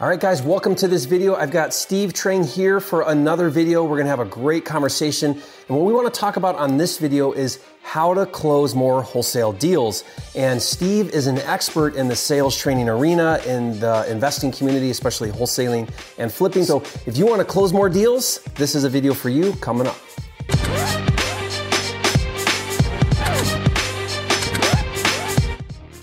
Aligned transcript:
All 0.00 0.08
right, 0.08 0.20
guys, 0.20 0.42
welcome 0.42 0.76
to 0.76 0.86
this 0.86 1.06
video. 1.06 1.34
I've 1.34 1.50
got 1.50 1.74
Steve 1.74 2.12
Trang 2.12 2.46
here 2.48 2.78
for 2.78 3.02
another 3.10 3.48
video. 3.48 3.82
We're 3.82 3.96
gonna 3.96 4.10
have 4.10 4.20
a 4.20 4.24
great 4.24 4.64
conversation. 4.64 5.32
And 5.32 5.76
what 5.76 5.84
we 5.84 5.92
wanna 5.92 6.08
talk 6.08 6.36
about 6.36 6.54
on 6.54 6.76
this 6.76 6.98
video 6.98 7.32
is 7.32 7.58
how 7.82 8.14
to 8.14 8.24
close 8.24 8.76
more 8.76 9.02
wholesale 9.02 9.52
deals. 9.52 10.04
And 10.36 10.62
Steve 10.62 11.10
is 11.10 11.26
an 11.26 11.38
expert 11.38 11.96
in 11.96 12.06
the 12.06 12.14
sales 12.14 12.56
training 12.56 12.88
arena, 12.88 13.40
in 13.44 13.80
the 13.80 14.08
investing 14.08 14.52
community, 14.52 14.90
especially 14.90 15.32
wholesaling 15.32 15.90
and 16.16 16.32
flipping. 16.32 16.62
So 16.62 16.80
if 17.04 17.18
you 17.18 17.26
wanna 17.26 17.44
close 17.44 17.72
more 17.72 17.88
deals, 17.88 18.38
this 18.54 18.76
is 18.76 18.84
a 18.84 18.88
video 18.88 19.14
for 19.14 19.30
you 19.30 19.52
coming 19.54 19.88
up. 19.88 19.96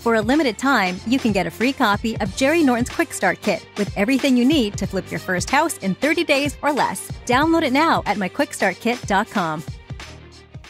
For 0.06 0.14
a 0.14 0.22
limited 0.22 0.56
time, 0.56 1.00
you 1.08 1.18
can 1.18 1.32
get 1.32 1.48
a 1.48 1.50
free 1.50 1.72
copy 1.72 2.16
of 2.20 2.36
Jerry 2.36 2.62
Norton's 2.62 2.90
Quick 2.90 3.12
Start 3.12 3.40
Kit 3.40 3.66
with 3.76 3.92
everything 3.98 4.36
you 4.36 4.44
need 4.44 4.78
to 4.78 4.86
flip 4.86 5.10
your 5.10 5.18
first 5.18 5.50
house 5.50 5.78
in 5.78 5.96
30 5.96 6.22
days 6.22 6.56
or 6.62 6.72
less. 6.72 7.10
Download 7.26 7.64
it 7.64 7.72
now 7.72 8.04
at 8.06 8.16
myquickstartkit.com. 8.16 9.64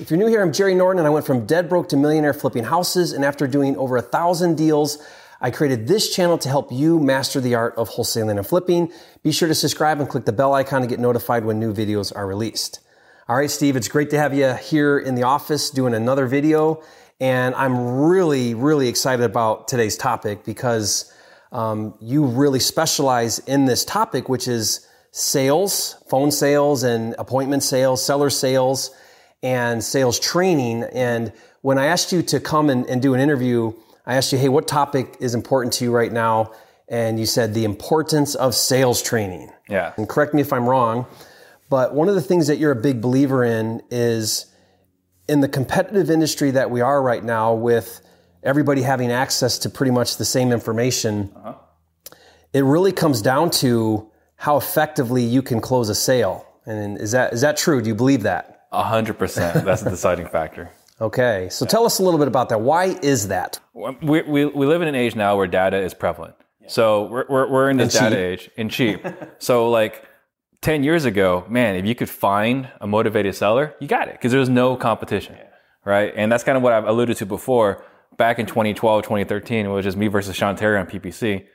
If 0.01 0.11
you're 0.11 0.19
new 0.19 0.27
here, 0.27 0.41
I'm 0.41 0.55
Jerry 0.55 0.75
Norton, 0.75 1.01
and 1.01 1.07
I 1.07 1.11
went 1.11 1.27
from 1.27 1.45
dead 1.45 1.69
broke 1.69 1.91
to 1.91 1.99
millionaire 1.99 2.33
flipping 2.33 2.65
houses. 2.65 3.13
And 3.13 3.27
after 3.27 3.47
doing 3.47 3.77
over 3.77 3.99
a 3.99 4.01
thousand 4.01 4.57
deals, 4.57 5.05
I 5.43 5.51
created 5.51 5.87
this 5.87 6.17
channel 6.17 6.39
to 6.39 6.49
help 6.49 6.73
you 6.73 6.99
master 6.99 7.39
the 7.39 7.57
art 7.57 7.75
of 7.77 7.91
wholesaling 7.91 8.39
and 8.39 8.47
flipping. 8.47 8.91
Be 9.23 9.33
sure 9.33 9.49
to 9.49 9.55
subscribe 9.55 10.01
and 10.01 10.09
click 10.09 10.25
the 10.25 10.33
bell 10.33 10.55
icon 10.55 10.81
to 10.81 10.87
get 10.87 10.99
notified 10.99 11.45
when 11.45 11.61
new 11.61 11.75
videos 11.75 12.11
are 12.17 12.27
released. 12.27 12.81
All 13.29 13.37
right, 13.37 13.51
Steve, 13.51 13.77
it's 13.77 13.89
great 13.89 14.09
to 14.11 14.19
have 14.19 14.33
you 14.33 14.55
here 14.55 14.99
in 14.99 15.15
the 15.15 15.25
office 15.25 15.69
doing 15.69 15.93
another 15.93 16.27
video. 16.27 16.83
And 17.21 17.55
I'm 17.55 18.03
really, 18.03 18.55
really 18.55 18.89
excited 18.89 19.25
about 19.25 19.69
today's 19.69 19.97
topic 19.97 20.45
because 20.45 21.13
um, 21.51 21.95
you 22.01 22.27
really 22.27 22.61
specialize 22.61 23.39
in 23.41 23.65
this 23.65 23.85
topic, 23.85 24.29
which 24.29 24.47
is 24.47 24.87
sales, 25.13 26.03
phone 26.09 26.31
sales, 26.31 26.83
and 26.83 27.15
appointment 27.19 27.63
sales, 27.63 28.05
seller 28.05 28.29
sales, 28.29 28.95
and 29.43 29.83
sales 29.83 30.21
training. 30.21 30.83
And 30.93 31.33
when 31.63 31.79
I 31.79 31.87
asked 31.87 32.13
you 32.13 32.21
to 32.23 32.41
come 32.41 32.69
and, 32.69 32.85
and 32.87 33.01
do 33.01 33.15
an 33.15 33.21
interview, 33.21 33.73
I 34.05 34.17
asked 34.17 34.33
you, 34.33 34.39
hey, 34.39 34.51
what 34.51 34.69
topic 34.69 35.17
is 35.19 35.35
important 35.35 35.73
to 35.75 35.85
you 35.85 35.93
right 35.93 36.13
now? 36.13 36.53
And 36.89 37.19
you 37.19 37.27
said 37.27 37.55
the 37.55 37.65
importance 37.65 38.35
of 38.35 38.55
sales 38.55 39.03
training. 39.03 39.51
Yeah. 39.69 39.95
And 39.97 40.09
correct 40.09 40.35
me 40.35 40.43
if 40.43 40.53
I'm 40.53 40.69
wrong, 40.69 41.07
but 41.71 41.95
one 41.95 42.09
of 42.09 42.15
the 42.15 42.23
things 42.23 42.47
that 42.47 42.59
you're 42.59 42.73
a 42.73 42.81
big 42.81 43.01
believer 43.01 43.43
in 43.43 43.83
is 43.91 44.47
in 45.29 45.41
the 45.41 45.49
competitive 45.49 46.11
industry 46.11 46.51
that 46.53 46.71
we 46.71 46.81
are 46.81 47.03
right 47.03 47.23
now 47.23 47.55
with 47.55 48.01
everybody 48.43 48.83
having 48.83 49.11
access 49.11 49.59
to 49.59 49.71
pretty 49.71 49.91
much 49.91 50.17
the 50.17 50.25
same 50.25 50.53
information, 50.53 51.33
uh-huh. 51.37 51.55
it 52.53 52.63
really 52.63 52.93
comes 52.93 53.21
down 53.23 53.51
to 53.51 54.11
how 54.37 54.57
effectively 54.57 55.23
you 55.23 55.43
can 55.43 55.61
close 55.61 55.89
a 55.89 55.95
sale. 55.95 56.47
And 56.65 56.99
is 56.99 57.13
that 57.13 57.33
is 57.33 57.41
that 57.43 57.57
true? 57.57 57.81
Do 57.81 57.89
you 57.89 57.95
believe 57.95 58.23
that? 58.23 58.67
A 58.73 58.83
hundred 58.83 59.19
percent. 59.19 59.65
That's 59.65 59.83
a 59.83 59.91
deciding 59.91 60.27
factor. 60.29 60.71
Okay, 61.01 61.49
so 61.51 61.65
yeah. 61.65 61.69
tell 61.69 61.85
us 61.85 61.99
a 61.99 62.03
little 62.03 62.19
bit 62.19 62.29
about 62.29 62.49
that. 62.49 62.61
Why 62.61 62.97
is 63.03 63.29
that? 63.29 63.61
We, 63.75 64.23
we, 64.23 64.47
we 64.47 64.67
live 64.67 64.81
in 64.81 64.89
an 64.89 64.95
age 64.95 65.15
now 65.15 65.37
where 65.37 65.47
data 65.47 65.77
is 65.77 65.93
prevalent. 65.93 66.35
Yeah. 66.63 66.69
So 66.69 67.05
we're, 67.05 67.27
we're, 67.29 67.51
we're 67.51 67.71
in 67.71 67.77
this 67.77 67.93
data 67.93 68.17
age 68.17 68.51
and 68.57 68.71
cheap. 68.71 69.05
so 69.39 69.69
like 69.69 70.03
10 70.67 70.83
years 70.83 71.05
ago, 71.05 71.45
man, 71.49 71.77
if 71.77 71.87
you 71.87 71.95
could 71.95 72.11
find 72.11 72.69
a 72.81 72.89
motivated 72.89 73.33
seller, 73.37 73.77
you 73.79 73.87
got 73.87 74.09
it 74.09 74.15
because 74.15 74.33
there's 74.33 74.49
no 74.49 74.75
competition, 74.75 75.37
yeah. 75.37 75.45
right? 75.85 76.13
And 76.17 76.33
that's 76.33 76.43
kind 76.43 76.57
of 76.57 76.63
what 76.65 76.73
I've 76.73 76.89
alluded 76.89 77.19
to 77.19 77.25
before. 77.25 77.85
Back 78.17 78.41
in 78.41 78.47
2012, 78.47 79.05
2013, 79.05 79.65
it 79.65 79.69
was 79.69 79.85
just 79.85 79.97
me 79.97 80.09
versus 80.09 80.35
Sean 80.35 80.57
Terry 80.57 80.77
on 80.77 80.89
PPC. 80.89 81.47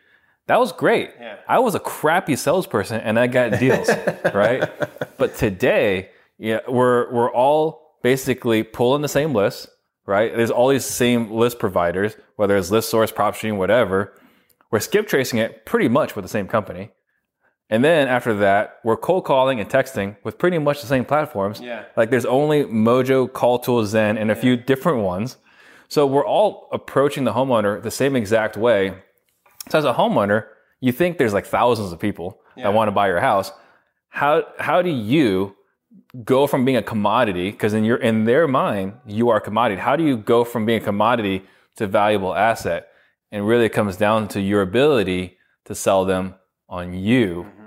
That 0.48 0.62
was 0.62 0.72
great. 0.72 1.10
Yeah. 1.20 1.36
I 1.46 1.60
was 1.60 1.76
a 1.76 1.80
crappy 1.82 2.38
salesperson 2.38 3.02
and 3.02 3.20
I 3.20 3.28
got 3.28 3.60
deals, 3.60 3.90
right? 4.34 4.70
But 5.18 5.36
today, 5.36 6.12
yeah, 6.38 6.60
we're, 6.70 7.12
we're 7.12 7.34
all 7.34 7.98
basically 8.04 8.64
pulling 8.64 9.02
the 9.02 9.10
same 9.10 9.34
list, 9.34 9.68
right? 10.06 10.34
There's 10.34 10.52
all 10.52 10.70
these 10.70 10.86
same 10.86 11.30
list 11.32 11.60
providers, 11.60 12.16
whether 12.38 12.56
it's 12.56 12.72
list 12.72 12.90
source, 12.90 13.12
PropStream, 13.12 13.58
whatever. 13.58 14.18
We're 14.72 14.80
skip 14.80 15.06
tracing 15.10 15.40
it 15.40 15.66
pretty 15.66 15.90
much 15.90 16.16
with 16.16 16.24
the 16.24 16.30
same 16.30 16.48
company 16.48 16.92
and 17.72 17.86
then 17.86 18.10
after 18.10 18.34
that, 18.36 18.82
we're 18.84 18.98
cold 18.98 19.24
calling 19.24 19.62
and 19.62 19.70
texting 19.70 20.18
with 20.26 20.38
pretty 20.38 20.58
much 20.58 20.82
the 20.82 20.88
same 20.88 21.06
platforms. 21.06 21.62
Yeah. 21.62 21.86
Like 21.96 22.10
there's 22.10 22.26
only 22.26 22.66
Mojo, 22.66 23.32
Call 23.32 23.60
Tools, 23.60 23.90
Zen, 23.92 24.18
and 24.18 24.30
a 24.30 24.36
yeah. 24.36 24.42
few 24.42 24.58
different 24.58 25.00
ones. 25.00 25.38
So 25.88 26.06
we're 26.06 26.26
all 26.26 26.68
approaching 26.74 27.24
the 27.24 27.32
homeowner 27.32 27.82
the 27.82 27.90
same 27.90 28.18
exact 28.18 28.58
way. 28.58 28.94
So 29.70 29.78
as 29.80 29.86
a 29.86 29.94
homeowner, 29.94 30.48
you 30.82 30.92
think 30.92 31.18
there's 31.18 31.34
like 31.34 31.46
thousands 31.46 31.94
of 31.94 32.00
people 32.00 32.42
yeah. 32.58 32.66
that 32.66 32.74
want 32.74 32.90
to 32.90 32.92
buy 32.92 33.08
your 33.08 33.22
house. 33.22 33.54
How 34.10 34.44
how 34.60 34.82
do 34.82 34.90
you 34.90 35.56
go 36.26 36.48
from 36.48 36.66
being 36.66 36.78
a 36.78 36.84
commodity 36.84 37.52
because 37.52 37.74
in 37.74 37.86
your 37.86 37.98
in 37.98 38.26
their 38.26 38.50
mind 38.50 38.96
you 39.06 39.30
are 39.30 39.38
a 39.38 39.42
commodity. 39.42 39.80
How 39.80 39.96
do 39.96 40.04
you 40.04 40.18
go 40.18 40.44
from 40.44 40.66
being 40.66 40.82
a 40.82 40.84
commodity 40.84 41.44
to 41.78 41.88
valuable 41.88 42.36
asset? 42.36 42.90
And 43.32 43.48
really 43.48 43.66
it 43.66 43.74
comes 43.74 43.96
down 43.96 44.28
to 44.30 44.42
your 44.42 44.62
ability 44.62 45.38
to 45.66 45.74
sell 45.74 46.04
them 46.04 46.36
on 46.68 46.94
you. 46.94 47.46
Mm-hmm 47.48 47.61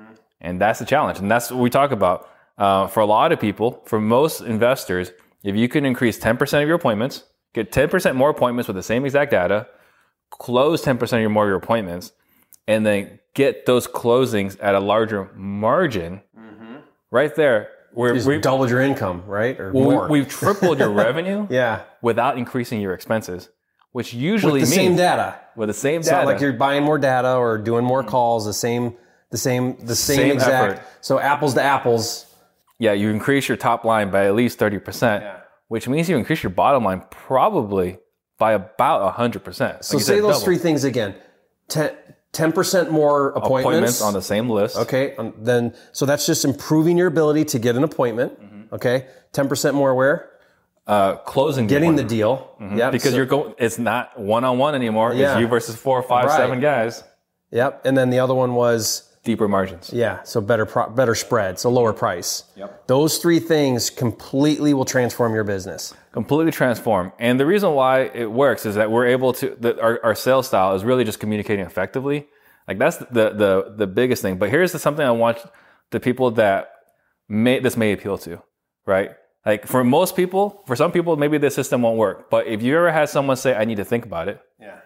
and 0.44 0.60
that's 0.60 0.78
the 0.78 0.84
challenge. 0.84 1.19
And 1.19 1.31
that's 1.31 1.50
what 1.50 1.60
we 1.60 1.71
talk 1.71 1.91
about. 1.91 2.28
Uh, 2.56 2.87
for 2.87 3.00
a 3.00 3.06
lot 3.06 3.32
of 3.32 3.41
people, 3.41 3.82
for 3.87 4.00
most 4.00 4.41
investors, 4.41 5.10
if 5.43 5.56
you 5.56 5.69
can 5.69 5.84
increase 5.84 6.19
10% 6.19 6.62
of 6.62 6.69
your 6.69 6.77
appointments, 6.77 7.25
get 7.53 7.72
10% 7.72 8.15
more 8.15 8.31
appointments 8.31 8.69
with 8.69 8.77
the 8.77 8.83
same 8.83 9.04
exact 9.04 9.33
data, 9.33 9.66
close 10.31 10.84
10% 10.84 11.00
of 11.12 11.21
your 11.21 11.31
more 11.31 11.44
of 11.44 11.49
your 11.49 11.56
appointments, 11.56 12.12
and 12.69 12.87
then 12.87 13.19
get 13.34 13.66
those 13.66 13.88
closings 13.88 14.56
at 14.62 14.77
a 14.77 14.81
larger 14.81 15.31
margin, 15.34 16.22
mm-hmm. 16.38 16.77
right 17.10 17.34
there, 17.34 17.71
where 17.93 18.15
we 18.15 18.38
doubled 18.38 18.71
your 18.71 18.81
income, 18.81 19.25
right? 19.27 19.59
Or 19.59 19.72
well, 19.72 19.84
more. 19.84 20.09
We, 20.09 20.21
have 20.21 20.28
tripled 20.28 20.78
your 20.78 20.91
revenue 20.93 21.47
yeah. 21.50 21.83
without 22.03 22.38
increasing 22.38 22.81
your 22.81 22.93
expenses, 22.93 23.49
which 23.93 24.12
usually 24.12 24.60
with 24.60 24.71
the 24.71 24.77
means 24.77 24.88
same 24.91 24.97
data. 24.97 25.41
With 25.56 25.69
the 25.69 25.75
same 25.75 26.00
it's 26.00 26.09
data. 26.09 26.25
not 26.25 26.33
like 26.33 26.41
you're 26.41 26.53
buying 26.53 26.84
more 26.84 26.99
data 26.99 27.34
or 27.37 27.59
doing 27.59 27.84
more 27.84 28.03
calls, 28.03 28.47
the 28.47 28.53
same 28.53 28.97
the 29.34 29.39
same 29.39 29.77
the 29.84 29.97
same, 29.97 30.17
same 30.17 30.31
exact. 30.31 30.78
Effort. 30.78 30.89
So 31.00 31.19
apples 31.19 31.55
to 31.55 31.62
apples. 31.62 32.27
Yeah, 32.78 32.93
you 32.93 33.11
increase 33.11 33.49
your 33.49 33.56
top 33.56 33.84
line 33.84 34.12
by 34.12 34.27
at 34.27 34.37
least 34.37 34.61
thirty 34.61 34.78
percent, 34.78 35.25
yeah. 35.25 35.41
which 35.67 35.89
means 35.89 36.09
you 36.09 36.17
increase 36.17 36.45
your 36.45 36.50
bottom 36.50 36.84
line 36.84 37.03
probably 37.11 37.99
by 38.39 38.53
about 38.53 39.15
hundred 39.15 39.43
percent. 39.43 39.84
So 39.84 39.99
say 39.99 40.21
those 40.21 40.34
double. 40.34 40.45
three 40.45 40.59
things 40.59 40.84
again. 40.84 41.17
Ten 41.69 42.53
percent 42.53 42.93
more 42.93 43.31
appointments. 43.31 43.65
appointments. 43.65 44.03
on 44.03 44.12
the 44.12 44.22
same 44.22 44.49
list. 44.49 44.77
Okay, 44.77 45.17
um, 45.17 45.34
then 45.39 45.75
so 45.91 46.06
that's 46.06 46.27
just 46.27 46.45
improving 46.45 46.97
your 46.97 47.09
ability 47.09 47.45
to 47.47 47.59
get 47.59 47.75
an 47.75 47.83
appointment. 47.83 48.41
Mm-hmm. 48.41 48.75
Okay, 48.77 49.06
ten 49.33 49.49
percent 49.49 49.75
more 49.75 49.97
where 49.97 50.31
uh, 50.87 51.16
closing 51.16 51.66
getting 51.66 51.97
the 51.97 52.05
deal. 52.05 52.55
Mm-hmm. 52.61 52.78
Yeah, 52.78 52.91
because 52.91 53.11
so, 53.11 53.16
you're 53.16 53.27
going. 53.27 53.55
It's 53.59 53.78
not 53.78 54.16
one 54.16 54.45
on 54.45 54.59
one 54.59 54.77
anymore. 54.77 55.12
Yeah. 55.12 55.33
It's 55.33 55.41
you 55.41 55.49
versus 55.49 55.75
four, 55.75 56.01
five, 56.05 56.27
right. 56.27 56.37
seven 56.37 56.61
guys. 56.61 57.03
Yep, 57.51 57.83
and 57.84 57.97
then 57.97 58.11
the 58.11 58.21
other 58.21 58.34
one 58.34 58.55
was 58.55 59.14
deeper 59.25 59.49
margins. 59.49 59.91
Yeah, 59.93 60.23
so 60.23 60.41
better 60.41 60.67
pro- 60.67 60.91
better 60.91 61.15
spread, 61.15 61.59
so 61.59 61.71
lower 61.71 61.93
price. 61.93 62.45
Yep. 62.57 62.87
Those 62.87 63.19
three 63.19 63.41
things 63.41 63.91
completely 63.91 64.75
will 64.75 64.85
transform 64.85 65.35
your 65.35 65.45
business. 65.45 65.95
Completely 66.12 66.53
transform. 66.53 67.12
And 67.19 67.41
the 67.41 67.47
reason 67.47 67.73
why 67.73 68.03
it 68.15 68.31
works 68.31 68.67
is 68.67 68.75
that 68.77 68.91
we're 68.91 69.07
able 69.07 69.33
to 69.34 69.57
that 69.61 69.81
our, 69.81 69.99
our 70.05 70.15
sales 70.15 70.47
style 70.47 70.75
is 70.77 70.84
really 70.84 71.05
just 71.05 71.19
communicating 71.19 71.65
effectively. 71.65 72.29
Like 72.69 72.79
that's 72.79 72.99
the 72.99 73.31
the 73.31 73.75
the 73.77 73.87
biggest 73.87 74.23
thing. 74.23 74.39
But 74.39 74.51
here's 74.51 74.73
the, 74.73 74.79
something 74.79 75.05
I 75.05 75.11
want 75.11 75.39
the 75.91 76.01
people 76.01 76.31
that 76.33 76.71
may 77.29 77.59
this 77.59 77.77
may 77.77 77.93
appeal 77.93 78.19
to, 78.19 78.43
right? 78.87 79.13
Like 79.45 79.67
for 79.67 79.84
most 79.84 80.17
people, 80.17 80.63
for 80.67 80.77
some 80.77 80.93
people, 80.93 81.17
maybe 81.17 81.37
the 81.39 81.51
system 81.51 81.83
won't 81.83 81.99
work. 81.99 82.31
But 82.31 82.47
if 82.47 82.63
you 82.63 82.77
ever 82.77 82.93
had 82.93 83.09
someone 83.09 83.37
say, 83.37 83.55
"I 83.55 83.65
need 83.65 83.77
to 83.77 83.84
think 83.84 84.07
about 84.07 84.29
it," 84.29 84.41
yeah, 84.59 84.81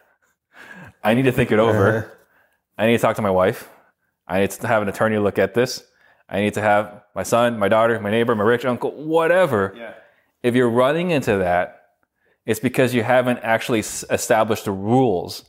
I 1.04 1.14
need 1.14 1.26
to 1.26 1.32
think 1.32 1.52
it 1.52 1.58
over. 1.58 1.88
Uh-huh. 1.98 2.14
I 2.78 2.86
need 2.86 2.92
to 2.96 2.98
talk 3.02 3.16
to 3.16 3.22
my 3.22 3.30
wife. 3.30 3.68
I 4.28 4.40
need 4.40 4.50
to 4.50 4.66
have 4.66 4.82
an 4.82 4.88
attorney 4.88 5.18
look 5.18 5.38
at 5.38 5.54
this. 5.54 5.82
I 6.28 6.40
need 6.40 6.54
to 6.54 6.60
have 6.60 7.02
my 7.14 7.22
son, 7.22 7.58
my 7.58 7.68
daughter, 7.68 7.98
my 8.00 8.10
neighbor, 8.10 8.34
my 8.34 8.44
rich 8.44 8.64
uncle, 8.64 8.92
whatever. 8.92 9.74
Yeah. 9.76 9.94
If 10.42 10.54
you're 10.54 10.68
running 10.70 11.10
into 11.10 11.38
that, 11.38 11.86
it's 12.44 12.60
because 12.60 12.94
you 12.94 13.02
haven't 13.02 13.38
actually 13.38 13.80
established 13.80 14.66
the 14.66 14.72
rules 14.72 15.44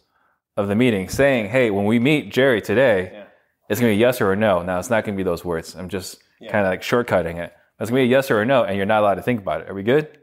of 0.57 0.67
the 0.67 0.75
meeting 0.75 1.09
saying, 1.09 1.49
hey, 1.49 1.69
when 1.69 1.85
we 1.85 1.99
meet 1.99 2.31
Jerry 2.31 2.61
today, 2.61 3.11
yeah. 3.13 3.23
it's 3.69 3.79
going 3.79 3.91
to 3.91 3.95
be 3.95 3.99
yes 3.99 4.21
or 4.21 4.31
a 4.31 4.35
no. 4.35 4.61
Now, 4.61 4.79
it's 4.79 4.89
not 4.89 5.03
going 5.03 5.15
to 5.15 5.17
be 5.17 5.23
those 5.23 5.43
words. 5.43 5.75
I'm 5.75 5.89
just 5.89 6.21
yeah. 6.39 6.51
kind 6.51 6.65
of 6.65 6.71
like 6.71 6.81
shortcutting 6.81 7.37
it. 7.37 7.53
It's 7.79 7.89
going 7.89 8.03
to 8.03 8.07
be 8.07 8.13
a 8.13 8.17
yes 8.17 8.29
or 8.29 8.41
a 8.41 8.45
no, 8.45 8.63
and 8.63 8.75
you're 8.75 8.85
not 8.85 9.01
allowed 9.01 9.15
to 9.15 9.21
think 9.21 9.39
about 9.39 9.61
it. 9.61 9.69
Are 9.69 9.73
we 9.73 9.83
good? 9.83 10.17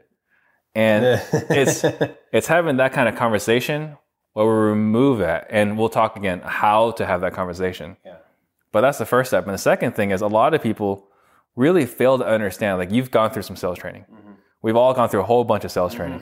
And 0.75 1.03
it's 1.49 1.83
it's 2.31 2.45
having 2.45 2.77
that 2.77 2.93
kind 2.93 3.09
of 3.09 3.15
conversation 3.15 3.97
where 4.33 4.45
we 4.45 4.51
remove 4.51 5.19
that, 5.19 5.47
and 5.49 5.77
we'll 5.77 5.89
talk 5.89 6.15
again 6.15 6.41
how 6.43 6.91
to 6.91 7.05
have 7.05 7.21
that 7.21 7.33
conversation. 7.33 7.97
Yeah. 8.05 8.16
But 8.71 8.81
that's 8.81 8.97
the 8.97 9.05
first 9.05 9.29
step. 9.29 9.45
And 9.45 9.53
the 9.53 9.59
second 9.59 9.95
thing 9.95 10.11
is 10.11 10.21
a 10.21 10.27
lot 10.27 10.53
of 10.53 10.61
people 10.61 11.07
really 11.55 11.85
fail 11.85 12.17
to 12.17 12.25
understand. 12.25 12.77
Like 12.77 12.91
you've 12.91 13.11
gone 13.11 13.31
through 13.31 13.43
some 13.43 13.55
sales 13.55 13.79
training. 13.79 14.05
Mm-hmm. 14.11 14.31
We've 14.61 14.75
all 14.75 14.93
gone 14.93 15.09
through 15.09 15.21
a 15.21 15.25
whole 15.25 15.43
bunch 15.43 15.63
of 15.63 15.71
sales 15.71 15.93
mm-hmm. 15.93 16.01
training. 16.01 16.21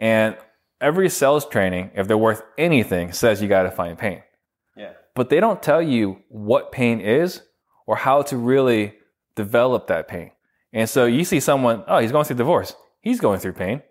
And 0.00 0.36
every 0.80 1.08
sales 1.08 1.46
training, 1.46 1.92
if 1.94 2.08
they're 2.08 2.18
worth 2.18 2.42
anything, 2.58 3.12
says 3.12 3.40
you 3.40 3.48
got 3.48 3.62
to 3.62 3.70
find 3.70 3.98
pain. 3.98 4.22
Yeah. 4.76 4.92
but 5.14 5.30
they 5.30 5.40
don't 5.40 5.62
tell 5.62 5.80
you 5.80 6.18
what 6.28 6.72
pain 6.72 7.00
is 7.00 7.42
or 7.86 7.96
how 7.96 8.22
to 8.22 8.36
really 8.36 8.94
develop 9.36 9.86
that 9.86 10.08
pain. 10.08 10.32
And 10.72 10.88
so 10.88 11.04
you 11.06 11.24
see 11.24 11.40
someone, 11.40 11.84
oh, 11.86 11.98
he's 11.98 12.12
going 12.12 12.24
through 12.24 12.36
divorce. 12.36 12.74
He's 13.00 13.20
going 13.20 13.38
through 13.38 13.52
pain. 13.52 13.82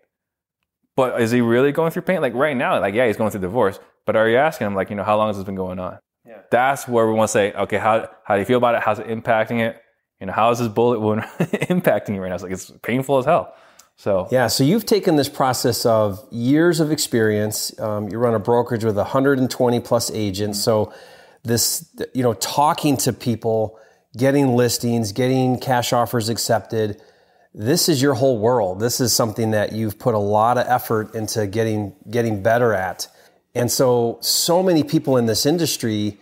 But 0.96 1.22
is 1.22 1.32
he 1.32 1.42
really 1.42 1.72
going 1.72 1.92
through 1.92 2.02
pain? 2.04 2.22
Like 2.22 2.34
right 2.34 2.56
now, 2.56 2.80
like, 2.80 2.94
yeah, 2.94 3.08
he's 3.08 3.18
going 3.18 3.32
through 3.32 3.42
divorce. 3.42 3.80
But 4.06 4.16
are 4.16 4.28
you 4.28 4.38
asking 4.38 4.68
him, 4.68 4.76
like, 4.76 4.90
you 4.90 4.96
know, 4.96 5.04
how 5.04 5.18
long 5.18 5.30
has 5.30 5.38
this 5.38 5.46
been 5.46 5.56
going 5.56 5.80
on? 5.80 5.98
Yeah. 6.26 6.40
That's 6.50 6.88
where 6.88 7.08
we 7.08 7.14
want 7.14 7.30
to 7.30 7.32
say, 7.32 7.52
okay, 7.54 7.78
how, 7.78 8.10
how 8.24 8.36
do 8.36 8.40
you 8.40 8.46
feel 8.46 8.58
about 8.58 8.76
it? 8.76 8.82
How's 8.82 9.00
it 9.00 9.08
impacting 9.08 9.60
it? 9.60 9.82
You 10.20 10.28
know, 10.28 10.34
how 10.34 10.52
is 10.52 10.60
this 10.60 10.70
bullet 10.70 11.02
wound 11.02 11.22
impacting 11.72 12.16
you 12.16 12.22
right 12.22 12.30
now? 12.30 12.36
It's 12.36 12.44
like, 12.44 12.54
it's 12.54 12.72
painful 12.82 13.18
as 13.18 13.26
hell. 13.26 13.54
So 13.96 14.28
yeah, 14.32 14.48
so 14.48 14.64
you've 14.64 14.86
taken 14.86 15.18
this 15.18 15.30
process 15.30 15.86
of 15.86 16.26
years 16.32 16.80
of 16.80 16.92
experience. 16.92 17.78
Um, 17.80 18.10
you 18.10 18.18
run 18.18 18.34
a 18.34 18.40
brokerage 18.40 18.84
with 18.84 18.98
120 18.98 19.80
plus 19.82 20.12
agents. 20.12 20.62
So 20.62 20.94
this, 21.44 21.94
you 22.14 22.24
know, 22.24 22.34
talking 22.34 22.98
to 22.98 23.14
people, 23.14 23.78
getting 24.18 24.56
listings, 24.56 25.12
getting 25.12 25.60
cash 25.60 25.94
offers 25.94 26.30
accepted. 26.30 27.02
This 27.54 27.88
is 27.88 28.02
your 28.02 28.16
whole 28.16 28.40
world. 28.40 28.80
This 28.80 29.00
is 29.00 29.14
something 29.14 29.52
that 29.52 29.74
you've 29.74 30.00
put 30.00 30.16
a 30.16 30.20
lot 30.20 30.58
of 30.58 30.66
effort 30.68 31.14
into 31.14 31.46
getting 31.46 31.96
getting 32.10 32.42
better 32.42 32.74
at. 32.74 33.08
And 33.56 33.72
so, 33.72 34.18
so 34.22 34.64
many 34.64 34.84
people 34.84 35.18
in 35.18 35.26
this 35.26 35.46
industry, 35.46 36.18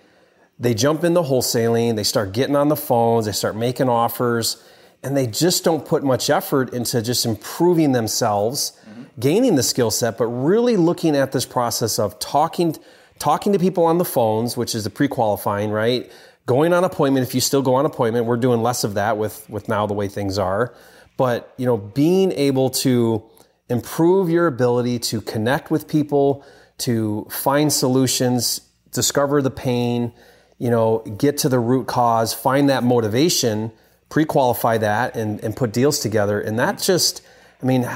they 0.60 0.74
jump 0.74 1.04
into 1.04 1.22
wholesaling, 1.22 1.96
they 1.96 2.04
start 2.04 2.34
getting 2.34 2.56
on 2.56 2.68
the 2.68 2.76
phones, 2.76 3.26
they 3.26 3.32
start 3.32 3.56
making 3.56 3.90
offers, 3.90 4.62
and 5.04 5.16
they 5.16 5.28
just 5.28 5.64
don't 5.64 5.86
put 5.86 6.04
much 6.04 6.30
effort 6.30 6.74
into 6.74 7.02
just 7.02 7.26
improving 7.26 7.94
themselves, 7.94 8.78
mm-hmm. 8.88 9.04
gaining 9.20 9.56
the 9.56 9.64
skill 9.64 9.92
set, 9.92 10.18
but 10.18 10.28
really 10.28 10.78
looking 10.78 11.16
at 11.16 11.32
this 11.32 11.46
process 11.46 12.00
of 12.00 12.20
talking 12.20 12.76
talking 13.18 13.54
to 13.54 13.60
people 13.60 13.86
on 13.86 14.00
the 14.00 14.06
phones, 14.06 14.58
which 14.58 14.74
is 14.74 14.84
the 14.84 14.90
pre-qualifying, 14.90 15.70
right? 15.70 16.12
Going 16.48 16.74
on 16.74 16.84
appointment 16.84 17.26
if 17.26 17.36
you 17.36 17.42
still 17.42 17.62
go 17.62 17.76
on 17.76 17.86
appointment. 17.86 18.26
We're 18.26 18.36
doing 18.36 18.64
less 18.64 18.84
of 18.84 18.96
that 18.96 19.18
with 19.18 19.48
with 19.50 19.70
now 19.70 19.86
the 19.86 19.94
way 19.94 20.08
things 20.08 20.38
are. 20.38 20.74
But, 21.18 21.54
you 21.58 21.68
know, 21.68 21.78
being 21.78 22.32
able 22.32 22.72
to 22.72 23.24
improve 23.70 24.30
your 24.30 24.48
ability 24.48 25.00
to 25.00 25.22
connect 25.22 25.70
with 25.70 25.88
people, 25.88 26.44
to 26.82 27.28
find 27.30 27.72
solutions, 27.72 28.62
discover 28.92 29.42
the 29.42 29.52
pain, 29.52 30.14
you 30.58 30.70
know, 30.70 31.00
get 31.18 31.40
to 31.40 31.50
the 31.50 31.60
root 31.60 31.88
cause, 31.88 32.34
find 32.34 32.70
that 32.70 32.84
motivation, 32.84 33.72
pre-qualify 34.10 34.78
that 34.78 35.16
and, 35.16 35.44
and 35.44 35.56
put 35.56 35.74
deals 35.74 36.00
together. 36.00 36.40
And 36.40 36.60
that 36.60 36.78
just, 36.78 37.22
I 37.64 37.66
mean, 37.66 37.90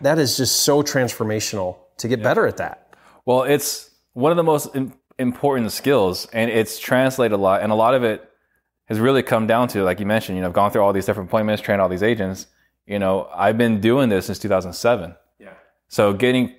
that 0.00 0.18
is 0.18 0.36
just 0.36 0.64
so 0.64 0.82
transformational 0.82 1.76
to 1.98 2.08
get 2.08 2.18
yeah. 2.18 2.24
better 2.24 2.46
at 2.46 2.56
that. 2.56 2.94
Well, 3.24 3.42
it's 3.42 3.90
one 4.14 4.32
of 4.32 4.36
the 4.36 4.42
most 4.42 4.68
important 5.18 5.70
skills 5.70 6.26
and 6.32 6.50
it's 6.50 6.78
translated 6.78 7.34
a 7.34 7.40
lot. 7.40 7.62
And 7.62 7.70
a 7.70 7.74
lot 7.74 7.94
of 7.94 8.02
it 8.02 8.28
has 8.86 8.98
really 8.98 9.22
come 9.22 9.46
down 9.46 9.68
to, 9.68 9.84
like 9.84 10.00
you 10.00 10.06
mentioned, 10.06 10.36
you 10.36 10.42
know, 10.42 10.48
I've 10.48 10.54
gone 10.54 10.70
through 10.70 10.82
all 10.82 10.92
these 10.92 11.06
different 11.06 11.28
appointments, 11.28 11.62
trained 11.62 11.80
all 11.80 11.88
these 11.88 12.02
agents. 12.02 12.46
You 12.86 12.98
know, 12.98 13.28
I've 13.34 13.58
been 13.58 13.80
doing 13.80 14.08
this 14.08 14.26
since 14.26 14.38
2007. 14.38 15.14
Yeah. 15.38 15.50
So 15.88 16.14
getting 16.14 16.54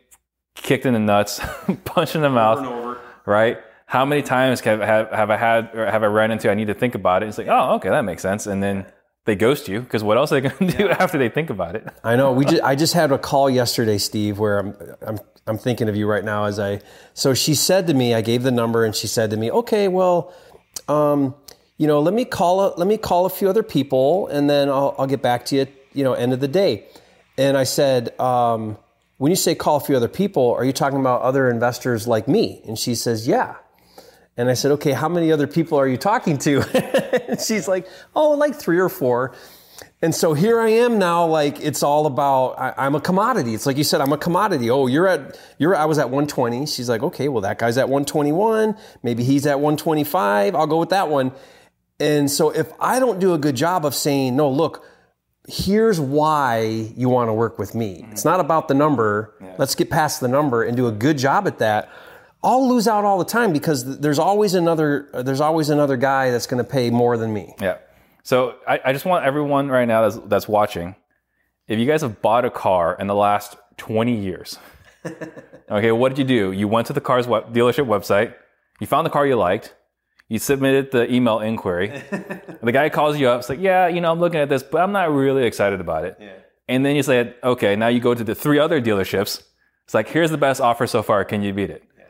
kicked 0.61 0.85
in 0.85 0.93
the 0.93 0.99
nuts, 0.99 1.39
punched 1.85 2.15
in 2.15 2.21
the 2.21 2.29
mouth, 2.29 2.59
over. 2.59 2.99
right? 3.25 3.59
How 3.85 4.05
many 4.05 4.21
times 4.21 4.59
have, 4.61 4.81
have, 4.81 5.09
have 5.09 5.29
I 5.31 5.37
had 5.37 5.71
or 5.73 5.85
have 5.85 6.03
I 6.03 6.07
run 6.07 6.31
into? 6.31 6.51
I 6.51 6.53
need 6.53 6.67
to 6.67 6.73
think 6.73 6.95
about 6.95 7.23
it. 7.23 7.29
It's 7.29 7.37
like, 7.37 7.47
oh, 7.47 7.75
okay, 7.75 7.89
that 7.89 8.05
makes 8.05 8.21
sense. 8.21 8.45
And 8.45 8.61
then 8.61 8.85
they 9.25 9.35
ghost 9.35 9.67
you 9.67 9.81
because 9.81 10.03
what 10.03 10.17
else 10.17 10.31
are 10.31 10.39
they 10.39 10.49
going 10.49 10.71
to 10.71 10.77
do 10.77 10.85
yeah. 10.85 10.97
after 10.99 11.17
they 11.17 11.29
think 11.29 11.49
about 11.49 11.75
it? 11.75 11.87
I 12.03 12.15
know. 12.15 12.31
We 12.31 12.45
just, 12.45 12.63
I 12.63 12.75
just 12.75 12.93
had 12.93 13.11
a 13.11 13.17
call 13.17 13.49
yesterday, 13.49 13.97
Steve, 13.97 14.39
where 14.39 14.59
I'm 14.59 14.75
I'm 15.05 15.19
I'm 15.47 15.57
thinking 15.57 15.89
of 15.89 15.95
you 15.95 16.07
right 16.07 16.23
now 16.23 16.45
as 16.45 16.59
I. 16.59 16.81
So 17.13 17.33
she 17.33 17.55
said 17.55 17.87
to 17.87 17.93
me, 17.93 18.13
I 18.13 18.21
gave 18.21 18.43
the 18.43 18.51
number, 18.51 18.85
and 18.85 18.95
she 18.95 19.07
said 19.07 19.31
to 19.31 19.37
me, 19.37 19.51
okay, 19.51 19.87
well, 19.87 20.33
um, 20.87 21.35
you 21.77 21.87
know, 21.87 21.99
let 21.99 22.13
me 22.13 22.25
call 22.25 22.61
a, 22.61 22.67
let 22.77 22.87
me 22.87 22.97
call 22.97 23.25
a 23.25 23.29
few 23.29 23.49
other 23.49 23.63
people, 23.63 24.27
and 24.27 24.49
then 24.49 24.69
I'll, 24.69 24.95
I'll 24.97 25.07
get 25.07 25.21
back 25.21 25.45
to 25.45 25.55
you. 25.55 25.67
You 25.93 26.03
know, 26.03 26.13
end 26.13 26.33
of 26.33 26.39
the 26.39 26.47
day. 26.47 26.87
And 27.37 27.57
I 27.57 27.63
said, 27.63 28.19
um, 28.19 28.77
when 29.19 29.31
you 29.31 29.35
say 29.35 29.53
call 29.53 29.75
a 29.75 29.79
few 29.81 29.97
other 29.97 30.07
people, 30.07 30.53
are 30.53 30.63
you 30.63 30.71
talking 30.71 30.97
about 30.97 31.21
other 31.21 31.49
investors 31.49 32.07
like 32.07 32.27
me? 32.27 32.61
And 32.65 32.79
she 32.79 32.95
says, 32.95 33.27
yeah. 33.27 33.57
And 34.37 34.49
I 34.49 34.53
said, 34.53 34.71
okay, 34.71 34.93
how 34.93 35.09
many 35.09 35.29
other 35.29 35.45
people 35.45 35.77
are 35.77 35.87
you 35.87 35.97
talking 35.97 36.37
to? 36.39 37.37
she's 37.45 37.67
like, 37.67 37.85
oh, 38.15 38.31
like 38.31 38.55
three 38.55 38.79
or 38.79 38.87
four. 38.87 39.35
And 40.01 40.15
so 40.15 40.33
here 40.33 40.61
I 40.61 40.69
am 40.69 40.97
now, 40.99 41.25
like 41.25 41.59
it's 41.59 41.83
all 41.83 42.05
about, 42.05 42.51
I, 42.51 42.85
am 42.85 42.95
a 42.95 43.01
commodity. 43.01 43.53
It's 43.53 43.65
like 43.65 43.75
you 43.75 43.83
said, 43.83 43.99
I'm 43.99 44.13
a 44.13 44.17
commodity. 44.17 44.69
Oh, 44.69 44.87
you're 44.87 45.07
at, 45.07 45.37
you're, 45.57 45.75
I 45.75 45.83
was 45.83 45.97
at 45.97 46.05
120. 46.05 46.65
She's 46.65 46.87
like, 46.87 47.03
okay, 47.03 47.27
well, 47.27 47.41
that 47.41 47.59
guy's 47.59 47.77
at 47.77 47.89
121. 47.89 48.77
Maybe 49.03 49.25
he's 49.25 49.45
at 49.45 49.59
125. 49.59 50.55
I'll 50.55 50.65
go 50.65 50.79
with 50.79 50.89
that 50.89 51.09
one. 51.09 51.33
And 51.99 52.31
so 52.31 52.51
if 52.51 52.71
I 52.79 52.99
don't 52.99 53.19
do 53.19 53.33
a 53.33 53.37
good 53.37 53.57
job 53.57 53.85
of 53.85 53.93
saying, 53.93 54.37
no, 54.37 54.49
look, 54.49 54.85
here's 55.49 55.99
why 55.99 56.59
you 56.95 57.09
want 57.09 57.27
to 57.27 57.33
work 57.33 57.57
with 57.57 57.73
me. 57.73 58.01
Mm-hmm. 58.01 58.11
It's 58.11 58.25
not 58.25 58.39
about 58.39 58.67
the 58.67 58.73
number. 58.73 59.35
Yeah. 59.41 59.55
Let's 59.57 59.75
get 59.75 59.89
past 59.89 60.21
the 60.21 60.27
number 60.27 60.63
and 60.63 60.77
do 60.77 60.87
a 60.87 60.91
good 60.91 61.17
job 61.17 61.47
at 61.47 61.57
that. 61.59 61.89
I'll 62.43 62.69
lose 62.69 62.87
out 62.87 63.03
all 63.03 63.17
the 63.17 63.25
time 63.25 63.51
because 63.51 63.99
there's 63.99 64.19
always 64.19 64.53
another 64.53 65.09
there's 65.13 65.41
always 65.41 65.69
another 65.69 65.97
guy 65.97 66.31
that's 66.31 66.47
going 66.47 66.63
to 66.63 66.69
pay 66.69 66.89
more 66.89 67.17
than 67.17 67.33
me. 67.33 67.53
Yeah. 67.59 67.79
So 68.23 68.55
I, 68.67 68.79
I 68.85 68.93
just 68.93 69.05
want 69.05 69.25
everyone 69.25 69.69
right 69.69 69.87
now 69.87 70.07
that's, 70.07 70.27
that's 70.27 70.47
watching, 70.47 70.95
if 71.67 71.79
you 71.79 71.85
guys 71.85 72.01
have 72.01 72.21
bought 72.21 72.45
a 72.45 72.49
car 72.51 72.95
in 72.99 73.07
the 73.07 73.15
last 73.15 73.57
20 73.77 74.15
years, 74.15 74.57
okay, 75.69 75.91
what 75.91 76.09
did 76.09 76.19
you 76.19 76.23
do? 76.25 76.51
You 76.51 76.67
went 76.67 76.87
to 76.87 76.93
the 76.93 77.01
car's 77.01 77.27
web, 77.27 77.53
dealership 77.53 77.87
website, 77.87 78.35
you 78.79 78.87
found 78.87 79.05
the 79.05 79.09
car 79.09 79.25
you 79.25 79.35
liked, 79.35 79.73
you 80.29 80.37
submitted 80.37 80.91
the 80.91 81.11
email 81.11 81.39
inquiry. 81.39 81.87
the 82.61 82.71
guy 82.71 82.89
calls 82.89 83.17
you 83.17 83.27
up. 83.27 83.39
It's 83.39 83.49
like, 83.49 83.59
yeah, 83.59 83.87
you 83.87 83.99
know, 83.99 84.11
I'm 84.11 84.19
looking 84.19 84.39
at 84.39 84.47
this, 84.47 84.61
but 84.61 84.79
I'm 84.79 84.91
not 84.91 85.11
really 85.11 85.43
excited 85.43 85.81
about 85.81 86.05
it. 86.05 86.17
Yeah. 86.19 86.33
And 86.67 86.85
then 86.85 86.95
you 86.95 87.01
say, 87.01 87.33
okay, 87.43 87.75
now 87.75 87.87
you 87.87 87.99
go 87.99 88.13
to 88.13 88.23
the 88.23 88.35
three 88.35 88.59
other 88.59 88.79
dealerships. 88.79 89.43
It's 89.85 89.93
like, 89.95 90.07
here's 90.07 90.29
the 90.29 90.37
best 90.37 90.61
offer 90.61 90.85
so 90.85 91.01
far. 91.01 91.25
Can 91.25 91.41
you 91.41 91.51
beat 91.51 91.71
it? 91.71 91.83
Yeah. 91.97 92.03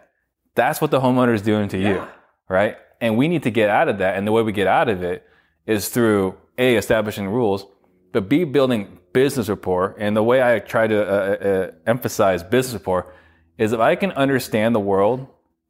That's 0.54 0.82
what 0.82 0.92
the 0.92 1.00
homeowner 1.00 1.34
is 1.34 1.42
doing 1.42 1.70
to 1.70 1.78
yeah. 1.78 1.90
you, 1.90 2.08
right? 2.50 2.76
And 3.00 3.18
we 3.18 3.30
need 3.30 3.44
to 3.44 3.52
get 3.52 3.70
out 3.70 3.88
of 3.88 4.00
that. 4.00 4.18
And 4.18 4.28
the 4.28 4.34
way 4.34 4.42
we 4.44 4.52
get 4.52 4.68
out 4.68 4.90
of 4.90 5.02
it 5.02 5.26
is 5.66 5.88
through 5.88 6.36
A, 6.58 6.76
establishing 6.76 7.30
rules, 7.30 7.66
but 8.12 8.28
B, 8.28 8.44
building 8.44 9.00
business 9.14 9.48
rapport. 9.48 9.96
And 9.98 10.16
the 10.18 10.24
way 10.24 10.44
I 10.44 10.60
try 10.60 10.88
to 10.88 11.08
uh, 11.08 11.48
uh, 11.48 11.72
emphasize 11.88 12.44
business 12.44 12.74
rapport 12.74 13.14
is 13.58 13.72
if 13.72 13.80
I 13.80 13.96
can 13.96 14.12
understand 14.12 14.76
the 14.76 14.82
world 14.82 15.26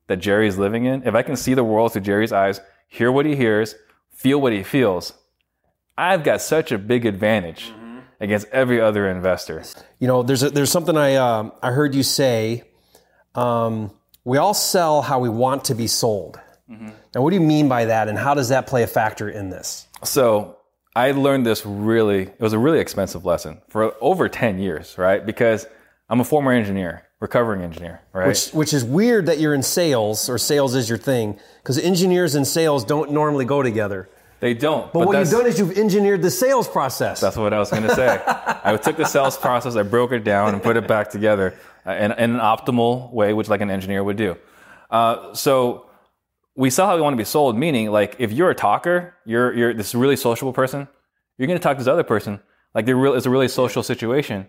that 0.10 0.18
Jerry 0.18 0.48
is 0.48 0.58
living 0.58 0.86
in, 0.86 1.04
if 1.08 1.16
I 1.16 1.22
can 1.22 1.38
see 1.38 1.54
the 1.54 1.64
world 1.64 1.94
through 1.94 2.02
Jerry's 2.02 2.34
eyes, 2.34 2.60
hear 2.88 3.12
what 3.12 3.26
he 3.26 3.36
hears, 3.36 3.76
feel 4.12 4.42
what 4.42 4.52
he 4.52 4.64
feels, 4.64 5.14
I've 5.98 6.24
got 6.24 6.42
such 6.42 6.72
a 6.72 6.78
big 6.78 7.06
advantage 7.06 7.70
mm-hmm. 7.70 8.00
against 8.20 8.48
every 8.48 8.82
other 8.82 9.10
investor. 9.10 9.64
You 10.00 10.08
know, 10.08 10.24
there's 10.24 10.44
a, 10.44 10.50
there's 10.50 10.72
something 10.72 10.98
I 10.98 11.16
um, 11.16 11.54
I 11.62 11.72
heard 11.72 11.96
you 11.96 12.04
say. 12.04 12.64
Um, 13.36 13.92
we 14.26 14.38
all 14.38 14.54
sell 14.54 15.02
how 15.02 15.20
we 15.20 15.30
want 15.30 15.66
to 15.66 15.76
be 15.76 15.88
sold. 15.88 16.40
Mm-hmm. 16.70 16.90
Now, 17.16 17.22
what 17.22 17.30
do 17.30 17.36
you 17.36 17.42
mean 17.42 17.70
by 17.70 17.86
that, 17.86 18.08
and 18.08 18.18
how 18.18 18.34
does 18.34 18.50
that 18.50 18.68
play 18.68 18.84
a 18.84 18.88
factor 18.88 19.30
in 19.30 19.50
this? 19.50 19.88
So, 20.04 20.58
I 20.96 21.12
learned 21.12 21.46
this 21.46 21.66
really. 21.66 22.24
It 22.24 22.40
was 22.40 22.54
a 22.54 22.60
really 22.60 22.80
expensive 22.80 23.26
lesson 23.26 23.62
for 23.70 23.94
over 24.02 24.28
ten 24.28 24.58
years, 24.58 24.98
right? 24.98 25.24
Because 25.24 25.68
I'm 26.10 26.20
a 26.20 26.26
former 26.26 26.52
engineer 26.52 27.09
recovering 27.20 27.62
engineer, 27.62 28.02
right? 28.14 28.28
Which, 28.28 28.50
which 28.52 28.74
is 28.74 28.84
weird 28.84 29.26
that 29.26 29.40
you're 29.40 29.54
in 29.54 29.64
sales 29.64 30.30
or 30.30 30.38
sales 30.38 30.76
is 30.76 30.88
your 30.88 30.98
thing 30.98 31.40
because 31.62 31.78
engineers 31.78 32.36
and 32.36 32.48
sales 32.48 32.86
don't 32.86 33.12
normally 33.12 33.46
go 33.46 33.62
together. 33.62 34.10
They 34.40 34.54
don't. 34.54 34.92
But, 34.94 35.00
but 35.00 35.08
what 35.08 35.20
you've 35.20 35.30
done 35.30 35.46
is 35.48 35.60
you've 35.60 35.78
engineered 35.78 36.22
the 36.22 36.32
sales 36.32 36.68
process. 36.68 37.20
That's 37.20 37.36
what 37.36 37.54
I 37.54 37.60
was 37.60 37.70
going 37.70 37.84
to 37.84 37.94
say. 37.94 38.22
I 38.26 38.78
took 38.78 38.96
the 38.96 39.06
sales 39.06 39.38
process, 39.38 39.76
I 39.76 39.84
broke 39.84 40.14
it 40.14 40.24
down, 40.24 40.54
and 40.54 40.64
put 40.64 40.78
it 40.78 40.88
back 40.88 41.10
together 41.10 41.60
uh, 41.86 41.92
in, 41.92 42.12
in, 42.14 42.36
an 42.36 42.40
optimal 42.40 43.12
way, 43.12 43.34
which 43.34 43.50
like 43.50 43.60
an 43.60 43.70
engineer 43.70 44.02
would 44.02 44.16
do. 44.16 44.38
Uh, 44.90 45.34
so 45.34 45.90
we 46.56 46.70
sell 46.70 46.88
how 46.88 46.96
we 46.96 47.02
want 47.02 47.14
to 47.14 47.18
be 47.18 47.26
sold. 47.26 47.58
Meaning, 47.58 47.92
like 47.92 48.16
if 48.18 48.32
you're 48.32 48.50
a 48.50 48.56
talker, 48.56 49.14
you're 49.26 49.54
you're 49.54 49.74
this 49.74 49.94
really 49.94 50.16
sociable 50.16 50.54
person, 50.54 50.88
you're 51.38 51.48
going 51.48 51.60
to 51.60 51.64
talk 51.64 51.76
to 51.76 51.84
this 51.84 51.90
other 51.90 52.04
person 52.04 52.40
like 52.74 52.86
they're 52.86 52.96
real. 52.96 53.16
It's 53.16 53.26
a 53.26 53.30
really 53.30 53.48
social 53.48 53.84
situation. 53.84 54.48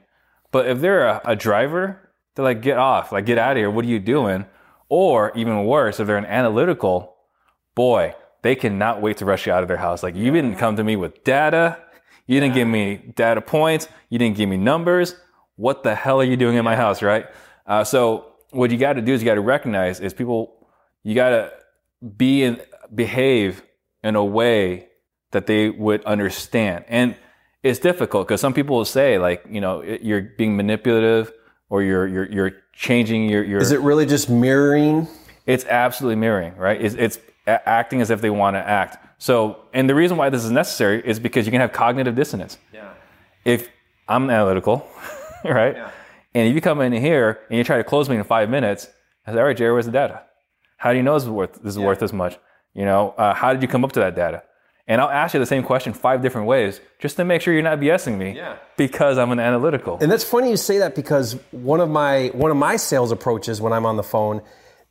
But 0.52 0.66
if 0.66 0.80
they're 0.80 1.06
a, 1.06 1.20
a 1.24 1.36
driver 1.36 2.09
they're 2.34 2.44
like, 2.44 2.62
get 2.62 2.78
off, 2.78 3.12
like, 3.12 3.26
get 3.26 3.38
out 3.38 3.52
of 3.52 3.56
here. 3.56 3.70
What 3.70 3.84
are 3.84 3.88
you 3.88 3.98
doing? 3.98 4.46
Or 4.88 5.32
even 5.36 5.64
worse, 5.64 6.00
if 6.00 6.06
they're 6.06 6.16
an 6.16 6.26
analytical, 6.26 7.16
boy, 7.74 8.14
they 8.42 8.56
cannot 8.56 9.00
wait 9.00 9.18
to 9.18 9.24
rush 9.24 9.46
you 9.46 9.52
out 9.52 9.62
of 9.62 9.68
their 9.68 9.76
house. 9.76 10.02
Like, 10.02 10.16
you 10.16 10.30
didn't 10.32 10.56
come 10.56 10.76
to 10.76 10.84
me 10.84 10.96
with 10.96 11.22
data. 11.24 11.78
You 12.26 12.40
didn't 12.40 12.54
give 12.54 12.68
me 12.68 13.12
data 13.14 13.40
points. 13.40 13.88
You 14.08 14.18
didn't 14.18 14.36
give 14.36 14.48
me 14.48 14.56
numbers. 14.56 15.14
What 15.56 15.82
the 15.82 15.94
hell 15.94 16.20
are 16.20 16.24
you 16.24 16.36
doing 16.36 16.56
in 16.56 16.64
my 16.64 16.76
house, 16.76 17.02
right? 17.02 17.26
Uh, 17.66 17.84
so 17.84 18.32
what 18.50 18.70
you 18.70 18.78
got 18.78 18.94
to 18.94 19.02
do 19.02 19.12
is 19.12 19.20
you 19.20 19.26
got 19.26 19.34
to 19.34 19.40
recognize 19.40 20.00
is 20.00 20.14
people, 20.14 20.66
you 21.02 21.14
got 21.14 21.30
to 21.30 21.52
be 22.16 22.44
and 22.44 22.64
behave 22.94 23.62
in 24.02 24.16
a 24.16 24.24
way 24.24 24.88
that 25.32 25.46
they 25.46 25.70
would 25.70 26.04
understand. 26.04 26.84
And 26.88 27.16
it's 27.62 27.78
difficult 27.78 28.26
because 28.26 28.40
some 28.40 28.54
people 28.54 28.76
will 28.76 28.84
say 28.84 29.18
like, 29.18 29.44
you 29.48 29.60
know, 29.60 29.82
you're 29.82 30.22
being 30.22 30.56
manipulative 30.56 31.32
or 31.70 31.82
you're 31.82 32.06
you're 32.06 32.26
you're 32.26 32.52
changing 32.74 33.28
your 33.28 33.42
your. 33.42 33.60
Is 33.60 33.72
it 33.72 33.80
really 33.80 34.04
just 34.04 34.28
mirroring? 34.28 35.08
It's 35.46 35.64
absolutely 35.64 36.16
mirroring, 36.16 36.54
right? 36.56 36.80
It's, 36.80 36.94
it's 36.94 37.18
acting 37.46 38.00
as 38.02 38.10
if 38.10 38.20
they 38.20 38.30
want 38.30 38.54
to 38.54 38.60
act. 38.60 38.98
So, 39.18 39.64
and 39.72 39.88
the 39.88 39.94
reason 39.94 40.16
why 40.16 40.28
this 40.30 40.44
is 40.44 40.50
necessary 40.50 41.02
is 41.04 41.18
because 41.18 41.46
you 41.46 41.52
can 41.52 41.60
have 41.60 41.72
cognitive 41.72 42.14
dissonance. 42.14 42.58
Yeah. 42.72 42.92
If 43.44 43.68
I'm 44.08 44.30
analytical, 44.30 44.86
right? 45.44 45.74
Yeah. 45.74 45.90
And 46.34 46.48
if 46.48 46.54
you 46.54 46.60
come 46.60 46.80
in 46.80 46.92
here 46.92 47.40
and 47.48 47.58
you 47.58 47.64
try 47.64 47.78
to 47.78 47.84
close 47.84 48.08
me 48.08 48.16
in 48.16 48.24
five 48.24 48.48
minutes, 48.48 48.88
I 49.26 49.32
say, 49.32 49.38
all 49.38 49.44
right, 49.44 49.56
Jerry, 49.56 49.72
where's 49.72 49.86
the 49.86 49.92
data? 49.92 50.22
How 50.76 50.92
do 50.92 50.96
you 50.96 51.02
know 51.02 51.14
this 51.14 51.24
is 51.24 51.28
worth 51.28 51.54
this 51.62 51.74
is 51.74 51.78
worth 51.78 51.98
this 51.98 52.12
much? 52.12 52.38
You 52.74 52.84
know, 52.84 53.10
uh, 53.18 53.34
how 53.34 53.52
did 53.52 53.62
you 53.62 53.68
come 53.68 53.84
up 53.84 53.92
to 53.92 54.00
that 54.00 54.14
data? 54.14 54.42
And 54.88 55.00
I'll 55.00 55.08
ask 55.08 55.34
you 55.34 55.40
the 55.40 55.46
same 55.46 55.62
question 55.62 55.92
five 55.92 56.20
different 56.22 56.46
ways 56.46 56.80
just 56.98 57.16
to 57.16 57.24
make 57.24 57.42
sure 57.42 57.54
you're 57.54 57.62
not 57.62 57.78
BSing 57.78 58.18
me 58.18 58.32
Yeah. 58.36 58.56
because 58.76 59.18
I'm 59.18 59.30
an 59.30 59.38
analytical. 59.38 59.98
And 60.00 60.10
that's 60.10 60.24
funny 60.24 60.50
you 60.50 60.56
say 60.56 60.78
that 60.78 60.94
because 60.94 61.36
one 61.52 61.80
of 61.80 61.88
my 61.88 62.28
one 62.28 62.50
of 62.50 62.56
my 62.56 62.76
sales 62.76 63.12
approaches 63.12 63.60
when 63.60 63.72
I'm 63.72 63.86
on 63.86 63.96
the 63.96 64.02
phone 64.02 64.42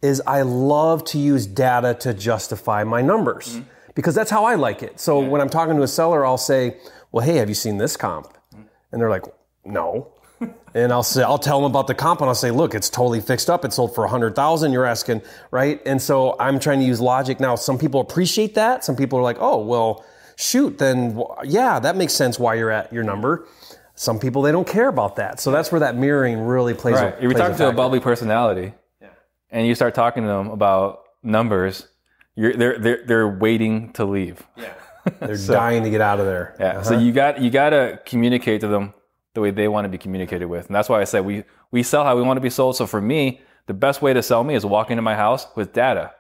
is 0.01 0.22
I 0.25 0.43
love 0.43 1.03
to 1.05 1.17
use 1.17 1.46
data 1.46 1.93
to 2.01 2.13
justify 2.13 2.84
my 2.86 3.01
numbers 3.01 3.50
mm-hmm. 3.50 3.67
because 3.96 4.15
that's 4.15 4.31
how 4.31 4.46
I 4.46 4.55
like 4.55 4.81
it. 4.84 5.00
So 5.00 5.19
when 5.19 5.41
I'm 5.41 5.50
talking 5.50 5.75
to 5.75 5.84
a 5.84 5.88
seller, 5.88 6.25
I'll 6.25 6.38
say, 6.38 6.77
"Well, 7.12 7.25
hey, 7.25 7.36
have 7.36 7.50
you 7.50 7.55
seen 7.55 7.77
this 7.77 7.98
comp?" 7.98 8.27
Mm-hmm. 8.27 8.62
And 8.91 9.01
they're 9.01 9.10
like, 9.10 9.25
"No." 9.65 10.13
And 10.74 10.91
I'll 10.91 11.03
say 11.03 11.24
I'll 11.24 11.38
tell 11.38 11.62
them 11.62 11.69
about 11.69 11.88
the 11.88 11.96
comp 11.96 12.22
and 12.22 12.29
I'll 12.29 12.36
say, 12.36 12.51
"Look, 12.51 12.75
it's 12.75 12.89
totally 12.89 13.22
fixed 13.22 13.50
up. 13.50 13.65
It 13.65 13.74
sold 13.74 13.96
for 13.96 14.03
a 14.03 14.08
100,000, 14.08 14.72
you're 14.72 14.86
asking, 14.86 15.22
right?" 15.51 15.81
And 15.86 16.01
so 16.01 16.36
I'm 16.39 16.60
trying 16.60 16.79
to 16.79 16.86
use 16.86 17.01
logic 17.01 17.39
now. 17.39 17.55
Some 17.55 17.77
people 17.77 18.00
appreciate 18.00 18.55
that. 18.55 18.84
Some 18.86 18.96
people 18.96 19.19
are 19.19 19.24
like, 19.24 19.38
"Oh, 19.39 19.58
well, 19.58 20.05
shoot, 20.36 20.77
then 20.77 21.22
yeah, 21.43 21.79
that 21.79 21.96
makes 21.96 22.13
sense 22.13 22.39
why 22.39 22.55
you're 22.55 22.72
at 22.72 22.91
your 22.93 23.03
number." 23.03 23.48
Some 23.96 24.17
people 24.17 24.41
they 24.43 24.53
don't 24.53 24.67
care 24.67 24.88
about 24.88 25.17
that. 25.17 25.41
So 25.41 25.51
that's 25.51 25.74
where 25.74 25.79
that 25.81 25.98
mirroring 25.98 26.39
really 26.39 26.74
plays 26.74 26.96
Right. 26.96 27.13
a 27.13 27.17
If 27.17 27.24
you 27.24 27.29
plays 27.31 27.50
talk 27.50 27.58
to 27.58 27.67
a 27.67 27.74
bubbly 27.74 28.00
personality 28.00 28.74
yeah. 29.01 29.10
and 29.51 29.67
you 29.67 29.75
start 29.75 29.93
talking 29.93 30.24
to 30.24 30.29
them 30.29 30.48
about 30.51 31.01
numbers, 31.22 31.86
you're, 32.34 32.53
they're, 32.53 32.79
they're, 32.79 33.03
they're 33.05 33.27
waiting 33.27 33.91
to 33.93 34.05
leave. 34.05 34.41
Yeah. 34.55 34.72
They're 35.19 35.36
dying 35.48 35.84
to 35.84 35.89
get 35.89 36.00
out 36.00 36.22
of 36.22 36.27
there. 36.27 36.55
Yeah. 36.62 36.81
So 36.81 36.96
uh-huh. 36.96 37.03
you 37.03 37.12
got 37.12 37.41
you 37.41 37.50
got 37.50 37.72
to 37.72 38.00
communicate 38.05 38.62
to 38.62 38.67
them 38.67 38.93
the 39.39 39.43
way 39.43 39.51
they 39.51 39.67
want 39.67 39.86
to 39.86 39.89
be 39.89 39.98
communicated 39.98 40.46
with, 40.46 40.67
and 40.67 40.75
that's 40.75 40.89
why 40.89 41.00
I 41.01 41.05
said 41.05 41.22
we 41.25 41.43
we 41.72 41.81
sell 41.84 42.03
how 42.03 42.15
we 42.15 42.22
want 42.22 42.38
to 42.38 42.41
be 42.41 42.50
sold. 42.50 42.75
So 42.75 42.86
for 42.86 43.01
me, 43.01 43.41
the 43.67 43.74
best 43.74 44.01
way 44.01 44.13
to 44.13 44.22
sell 44.22 44.43
me 44.43 44.53
is 44.55 44.65
walk 44.65 44.91
into 44.91 45.01
my 45.01 45.15
house 45.15 45.48
with 45.55 45.74
data. 45.74 46.12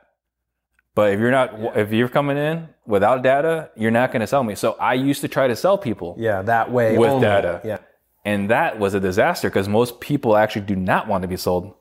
But 0.95 1.13
if 1.13 1.19
you're 1.19 1.31
not, 1.31 1.77
if 1.77 1.91
you're 1.91 2.09
coming 2.09 2.37
in 2.37 2.67
without 2.85 3.21
data, 3.23 3.69
you're 3.75 3.91
not 3.91 4.11
going 4.11 4.21
to 4.21 4.27
sell 4.27 4.43
me. 4.43 4.55
So 4.55 4.73
I 4.79 4.93
used 4.95 5.21
to 5.21 5.27
try 5.27 5.47
to 5.47 5.55
sell 5.55 5.77
people, 5.77 6.15
Yeah, 6.17 6.41
that 6.43 6.71
way 6.71 6.97
With 6.97 7.09
only. 7.11 7.27
data. 7.27 7.61
Yeah. 7.63 7.77
and 8.25 8.49
that 8.49 8.79
was 8.79 8.93
a 8.95 8.99
disaster 8.99 9.49
because 9.49 9.67
most 9.69 9.99
people 10.01 10.35
actually 10.35 10.65
do 10.65 10.75
not 10.75 11.07
want 11.07 11.21
to 11.21 11.27
be 11.27 11.37
sold 11.37 11.73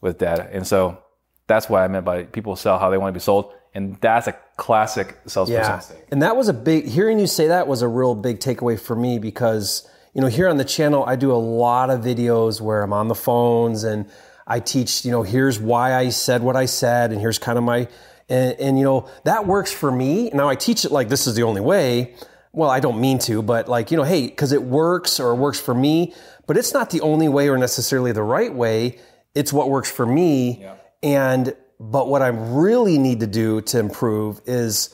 with 0.00 0.18
data, 0.18 0.48
and 0.52 0.66
so 0.66 0.98
that's 1.46 1.68
what 1.70 1.82
I 1.82 1.88
meant 1.88 2.04
by 2.04 2.24
people 2.24 2.54
sell 2.56 2.78
how 2.78 2.90
they 2.90 2.98
want 2.98 3.10
to 3.14 3.18
be 3.18 3.24
sold, 3.30 3.52
and 3.74 3.96
that's 4.00 4.26
a 4.28 4.34
classic 4.56 5.16
salesperson 5.26 5.70
Yeah. 5.72 5.76
mistake. 5.76 6.04
And 6.12 6.20
that 6.22 6.36
was 6.36 6.48
a 6.48 6.52
big, 6.52 6.86
hearing 6.86 7.18
you 7.18 7.26
say 7.26 7.48
that 7.48 7.66
was 7.66 7.80
a 7.82 7.88
real 7.88 8.14
big 8.14 8.38
takeaway 8.38 8.78
for 8.78 8.94
me 8.94 9.18
because, 9.18 9.88
you 10.18 10.22
know, 10.22 10.26
here 10.28 10.48
on 10.48 10.56
the 10.56 10.64
channel, 10.64 11.04
I 11.06 11.14
do 11.14 11.30
a 11.30 11.38
lot 11.38 11.90
of 11.90 12.00
videos 12.00 12.60
where 12.60 12.82
I'm 12.82 12.92
on 12.92 13.06
the 13.06 13.14
phones 13.14 13.84
and 13.84 14.10
I 14.48 14.58
teach, 14.58 15.04
you 15.04 15.12
know, 15.12 15.22
here's 15.22 15.60
why 15.60 15.94
I 15.94 16.08
said 16.08 16.42
what 16.42 16.56
I 16.56 16.66
said 16.66 17.12
and 17.12 17.20
here's 17.20 17.38
kind 17.38 17.56
of 17.56 17.62
my, 17.62 17.86
and, 18.28 18.58
and 18.58 18.76
you 18.76 18.84
know, 18.84 19.08
that 19.22 19.46
works 19.46 19.72
for 19.72 19.92
me. 19.92 20.30
Now 20.30 20.48
I 20.48 20.56
teach 20.56 20.84
it 20.84 20.90
like 20.90 21.08
this 21.08 21.28
is 21.28 21.36
the 21.36 21.44
only 21.44 21.60
way. 21.60 22.16
Well, 22.50 22.68
I 22.68 22.80
don't 22.80 23.00
mean 23.00 23.20
to, 23.20 23.42
but 23.42 23.68
like, 23.68 23.92
you 23.92 23.96
know, 23.96 24.02
hey, 24.02 24.26
because 24.26 24.50
it 24.50 24.64
works 24.64 25.20
or 25.20 25.30
it 25.30 25.36
works 25.36 25.60
for 25.60 25.72
me, 25.72 26.12
but 26.48 26.56
it's 26.56 26.74
not 26.74 26.90
the 26.90 27.00
only 27.02 27.28
way 27.28 27.48
or 27.48 27.56
necessarily 27.56 28.10
the 28.10 28.24
right 28.24 28.52
way. 28.52 28.98
It's 29.36 29.52
what 29.52 29.70
works 29.70 29.88
for 29.88 30.04
me. 30.04 30.62
Yeah. 30.62 30.74
And, 31.00 31.54
but 31.78 32.08
what 32.08 32.22
I 32.22 32.28
really 32.28 32.98
need 32.98 33.20
to 33.20 33.28
do 33.28 33.60
to 33.60 33.78
improve 33.78 34.40
is 34.46 34.92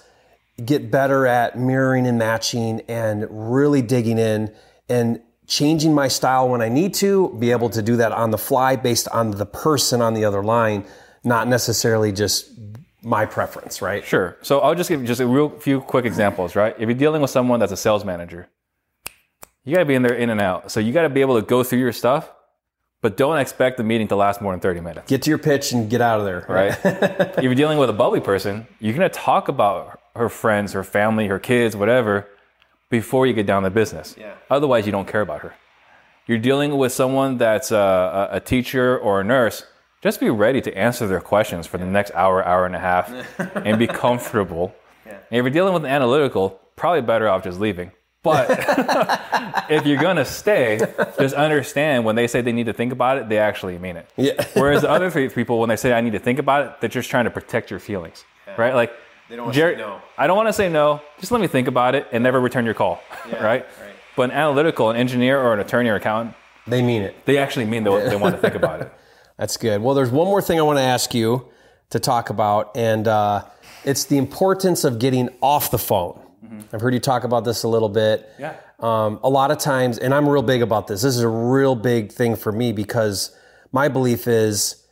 get 0.62 0.90
better 0.90 1.26
at 1.26 1.59
mirroring 1.59 2.07
and 2.07 2.19
matching 2.19 2.83
and 2.88 3.26
really 3.31 3.81
digging 3.81 4.19
in 4.19 4.54
and 4.88 5.21
changing 5.47 5.95
my 5.95 6.09
style 6.09 6.49
when 6.49 6.62
I 6.62 6.69
need 6.69 6.95
to, 6.95 7.35
be 7.38 7.50
able 7.50 7.71
to 7.71 7.83
do 7.83 7.97
that 7.97 8.12
on 8.12 8.31
the 8.31 8.38
fly 8.38 8.76
based 8.76 9.09
on 9.09 9.33
the 9.33 9.47
person 9.47 10.00
on 10.00 10.14
the 10.14 10.25
other 10.25 10.43
line, 10.43 10.87
not 11.23 11.49
necessarily 11.49 12.12
just 12.12 12.50
my 13.03 13.26
preference, 13.26 13.83
right? 13.83 14.05
Sure. 14.05 14.37
So 14.43 14.61
I'll 14.61 14.75
just 14.75 14.88
give 14.88 15.00
you 15.00 15.07
just 15.07 15.21
a 15.21 15.26
real 15.26 15.50
few 15.50 15.81
quick 15.81 16.05
examples, 16.05 16.57
right? 16.57 16.75
If 16.79 16.88
you're 16.88 16.95
dealing 16.95 17.21
with 17.21 17.31
someone 17.31 17.61
that's 17.61 17.73
a 17.73 17.76
sales 17.76 18.05
manager, 18.05 18.49
you 19.64 19.75
got 19.75 19.81
to 19.81 19.87
be 19.87 19.95
in 19.95 20.03
there 20.03 20.14
in 20.14 20.31
and 20.31 20.41
out. 20.41 20.71
So 20.71 20.81
you 20.81 20.93
got 20.93 21.03
to 21.03 21.09
be 21.09 21.21
able 21.21 21.41
to 21.41 21.47
go 21.47 21.62
through 21.62 21.81
your 21.81 21.93
stuff, 21.93 22.31
but 23.03 23.17
don't 23.17 23.38
expect 23.38 23.76
the 23.76 23.85
meeting 23.85 24.09
to 24.09 24.17
last 24.17 24.41
more 24.41 24.53
than 24.53 24.61
30 24.61 24.81
minutes, 24.81 25.11
Get 25.11 25.23
to 25.23 25.31
your 25.31 25.38
pitch 25.38 25.73
and 25.73 25.91
get 25.91 26.00
out 26.00 26.21
of 26.21 26.26
there, 26.26 26.47
right? 26.49 26.79
if 27.37 27.45
you're 27.45 27.55
dealing 27.55 27.79
with 27.79 27.91
a 27.91 27.95
bubbly 27.95 28.21
person, 28.21 28.67
you're 28.81 28.97
going 28.97 29.09
to 29.09 29.14
talk 29.14 29.49
about 29.49 30.00
her 30.17 30.31
friends, 30.31 30.73
her 30.73 30.85
family, 30.85 31.26
her 31.26 31.38
kids, 31.38 31.76
whatever, 31.76 32.29
before 32.99 33.27
you 33.27 33.33
get 33.33 33.47
down 33.47 33.63
to 33.65 33.71
business. 33.71 34.15
Yeah. 34.17 34.35
Otherwise, 34.49 34.87
you 34.87 34.93
don't 34.93 35.09
care 35.09 35.21
about 35.21 35.41
her. 35.41 35.55
You're 36.27 36.45
dealing 36.51 36.79
with 36.79 36.93
someone 36.93 37.39
that's 37.39 37.71
a, 37.73 38.29
a, 38.33 38.37
a 38.37 38.41
teacher 38.41 38.97
or 38.99 39.21
a 39.21 39.25
nurse. 39.25 39.67
Just 40.01 40.21
be 40.21 40.31
ready 40.31 40.61
to 40.61 40.71
answer 40.87 41.07
their 41.07 41.21
questions 41.21 41.67
for 41.67 41.79
the 41.79 41.87
next 41.87 42.13
hour, 42.15 42.45
hour 42.45 42.67
and 42.67 42.77
a 42.77 42.79
half, 42.79 43.07
and 43.67 43.79
be 43.79 43.87
comfortable. 43.87 44.75
And 45.05 45.39
if 45.39 45.43
you're 45.43 45.51
dealing 45.51 45.75
with 45.75 45.85
an 45.85 45.91
analytical, 45.91 46.61
probably 46.77 47.01
better 47.01 47.29
off 47.29 47.43
just 47.43 47.59
leaving. 47.59 47.91
But 48.23 48.47
if 49.71 49.87
you're 49.87 50.01
gonna 50.01 50.25
stay, 50.25 50.81
just 51.19 51.35
understand 51.35 52.05
when 52.05 52.17
they 52.17 52.27
say 52.27 52.43
they 52.43 52.53
need 52.53 52.67
to 52.67 52.73
think 52.73 52.93
about 52.93 53.19
it, 53.19 53.29
they 53.29 53.39
actually 53.39 53.77
mean 53.79 53.97
it. 53.97 54.09
Yeah. 54.17 54.47
Whereas 54.55 54.83
the 54.83 54.91
other 54.91 55.11
three 55.11 55.29
people, 55.29 55.59
when 55.59 55.69
they 55.69 55.77
say 55.77 55.93
I 55.93 56.01
need 56.01 56.13
to 56.13 56.19
think 56.21 56.39
about 56.39 56.65
it, 56.65 56.81
they're 56.81 56.97
just 57.01 57.11
trying 57.11 57.25
to 57.25 57.31
protect 57.31 57.71
your 57.71 57.81
feelings, 57.81 58.25
right? 58.57 58.75
Like, 58.75 58.93
They 59.28 59.37
don't 59.37 59.47
wanna 59.47 59.54
Jerry, 59.54 59.75
say 59.75 59.81
no. 59.81 60.00
I 60.19 60.26
don't 60.26 60.37
want 60.37 60.49
to 60.49 60.52
say 60.52 60.69
no. 60.69 61.00
Just 61.19 61.33
let 61.33 61.40
me 61.40 61.47
think 61.47 61.66
about 61.69 61.95
it 61.95 62.07
and 62.12 62.23
never 62.23 62.40
return 62.40 62.64
your 62.64 62.75
call, 62.75 63.00
right? 63.40 63.66
But 64.16 64.31
an 64.31 64.37
analytical, 64.37 64.90
an 64.90 64.97
engineer, 64.97 65.40
or 65.40 65.54
an 65.54 65.61
attorney 65.61 65.88
or 65.88 65.97
accountant, 65.97 66.37
They 66.66 66.83
mean 66.83 67.02
it. 67.02 67.25
they 67.25 67.38
actually 67.38 67.64
mean 67.64 67.85
they, 67.85 68.09
they 68.09 68.16
want 68.16 68.35
to 68.37 68.40
think 68.40 68.54
about 68.54 68.81
it. 68.83 68.93
That's 69.38 69.57
good. 69.57 69.83
Well, 69.83 69.95
there's 69.95 70.11
one 70.11 70.26
more 70.28 70.40
thing 70.43 70.59
I 70.59 70.62
want 70.62 70.78
to 70.78 70.83
ask 70.83 71.12
you 71.14 71.49
to 71.90 71.99
talk 71.99 72.31
about, 72.31 72.76
and 72.76 73.09
uh, 73.09 73.45
it's 73.85 74.04
the 74.04 74.16
importance 74.19 74.85
of 74.85 74.99
getting 74.99 75.28
off 75.40 75.71
the 75.71 75.78
phone. 75.78 76.21
I've 76.73 76.81
heard 76.81 76.95
you 76.95 77.00
talk 77.00 77.25
about 77.25 77.45
this 77.45 77.64
a 77.64 77.69
little 77.69 77.88
bit. 77.88 78.28
Yeah. 78.38 78.54
Um, 78.78 79.19
a 79.25 79.28
lot 79.28 79.50
of 79.50 79.59
times, 79.59 79.99
and 79.99 80.14
I'm 80.14 80.28
real 80.28 80.43
big 80.43 80.62
about 80.62 80.87
this. 80.87 81.02
This 81.02 81.16
is 81.16 81.23
a 81.23 81.28
real 81.28 81.75
big 81.75 82.12
thing 82.12 82.37
for 82.37 82.52
me 82.52 82.73
because 82.73 83.37
my 83.73 83.88
belief 83.88 84.28
is 84.28 84.84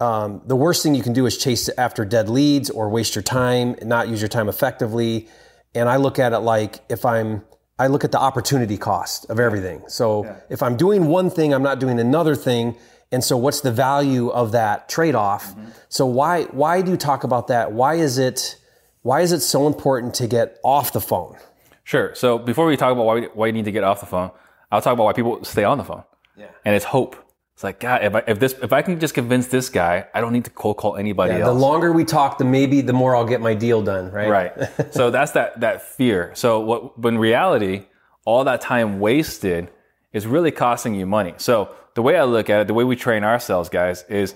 um, 0.00 0.42
the 0.46 0.56
worst 0.56 0.82
thing 0.82 0.94
you 0.94 1.02
can 1.02 1.12
do 1.12 1.26
is 1.26 1.36
chase 1.36 1.68
after 1.76 2.04
dead 2.04 2.28
leads 2.28 2.70
or 2.70 2.88
waste 2.88 3.14
your 3.14 3.22
time, 3.22 3.76
and 3.80 3.88
not 3.88 4.08
use 4.08 4.20
your 4.20 4.28
time 4.28 4.48
effectively. 4.48 5.28
And 5.74 5.88
I 5.88 5.96
look 5.96 6.18
at 6.18 6.32
it 6.32 6.38
like 6.38 6.80
if 6.88 7.04
I'm, 7.04 7.44
I 7.78 7.86
look 7.86 8.04
at 8.04 8.12
the 8.12 8.18
opportunity 8.18 8.76
cost 8.76 9.30
of 9.30 9.38
everything. 9.38 9.82
So 9.88 10.36
if 10.48 10.62
I'm 10.62 10.76
doing 10.76 11.06
one 11.06 11.30
thing, 11.30 11.54
I'm 11.54 11.62
not 11.62 11.78
doing 11.78 12.00
another 12.00 12.34
thing. 12.34 12.76
And 13.12 13.24
so 13.24 13.36
what's 13.36 13.60
the 13.60 13.72
value 13.72 14.28
of 14.28 14.52
that 14.52 14.88
trade-off? 14.88 15.54
So 15.88 16.06
why, 16.06 16.44
why 16.44 16.82
do 16.82 16.90
you 16.90 16.96
talk 16.96 17.24
about 17.24 17.48
that? 17.48 17.72
Why 17.72 17.94
is 17.94 18.18
it, 18.18 18.56
why 19.02 19.20
is 19.20 19.32
it 19.32 19.40
so 19.40 19.66
important 19.66 20.14
to 20.14 20.26
get 20.26 20.58
off 20.62 20.92
the 20.92 21.00
phone? 21.00 21.36
Sure. 21.84 22.14
So 22.14 22.38
before 22.38 22.66
we 22.66 22.76
talk 22.76 22.92
about 22.92 23.06
why, 23.06 23.14
we, 23.14 23.22
why 23.34 23.46
you 23.46 23.52
need 23.52 23.64
to 23.64 23.72
get 23.72 23.82
off 23.82 24.00
the 24.00 24.06
phone, 24.06 24.30
I'll 24.70 24.80
talk 24.80 24.92
about 24.92 25.04
why 25.04 25.12
people 25.12 25.42
stay 25.44 25.64
on 25.64 25.78
the 25.78 25.84
phone. 25.84 26.04
Yeah. 26.36 26.46
And 26.64 26.76
it's 26.76 26.84
hope. 26.84 27.16
It's 27.60 27.64
like, 27.64 27.78
God, 27.78 28.02
if, 28.02 28.14
I, 28.14 28.22
if 28.26 28.38
this, 28.38 28.54
if 28.62 28.72
I 28.72 28.80
can 28.80 28.98
just 28.98 29.12
convince 29.12 29.48
this 29.48 29.68
guy, 29.68 30.06
I 30.14 30.22
don't 30.22 30.32
need 30.32 30.46
to 30.46 30.50
cold 30.50 30.78
call 30.78 30.96
anybody 30.96 31.34
The 31.34 31.40
else. 31.40 31.48
The 31.48 31.60
longer 31.60 31.92
we 31.92 32.06
talk, 32.06 32.38
the 32.38 32.44
maybe 32.46 32.80
the 32.80 32.94
more 32.94 33.14
I'll 33.14 33.26
get 33.26 33.42
my 33.42 33.52
deal 33.52 33.82
done, 33.82 34.10
right? 34.10 34.30
Right. 34.30 34.52
so 34.94 35.10
that's 35.10 35.32
that 35.32 35.60
that 35.60 35.82
fear. 35.82 36.30
So 36.34 36.60
what 36.60 36.98
but 36.98 37.08
in 37.08 37.18
reality, 37.18 37.84
all 38.24 38.44
that 38.44 38.62
time 38.62 38.98
wasted 38.98 39.68
is 40.10 40.26
really 40.26 40.50
costing 40.50 40.94
you 40.94 41.04
money. 41.04 41.34
So 41.36 41.74
the 41.92 42.00
way 42.00 42.16
I 42.16 42.24
look 42.24 42.48
at 42.48 42.62
it, 42.62 42.66
the 42.66 42.72
way 42.72 42.84
we 42.84 42.96
train 42.96 43.24
ourselves, 43.24 43.68
guys, 43.68 44.06
is 44.08 44.34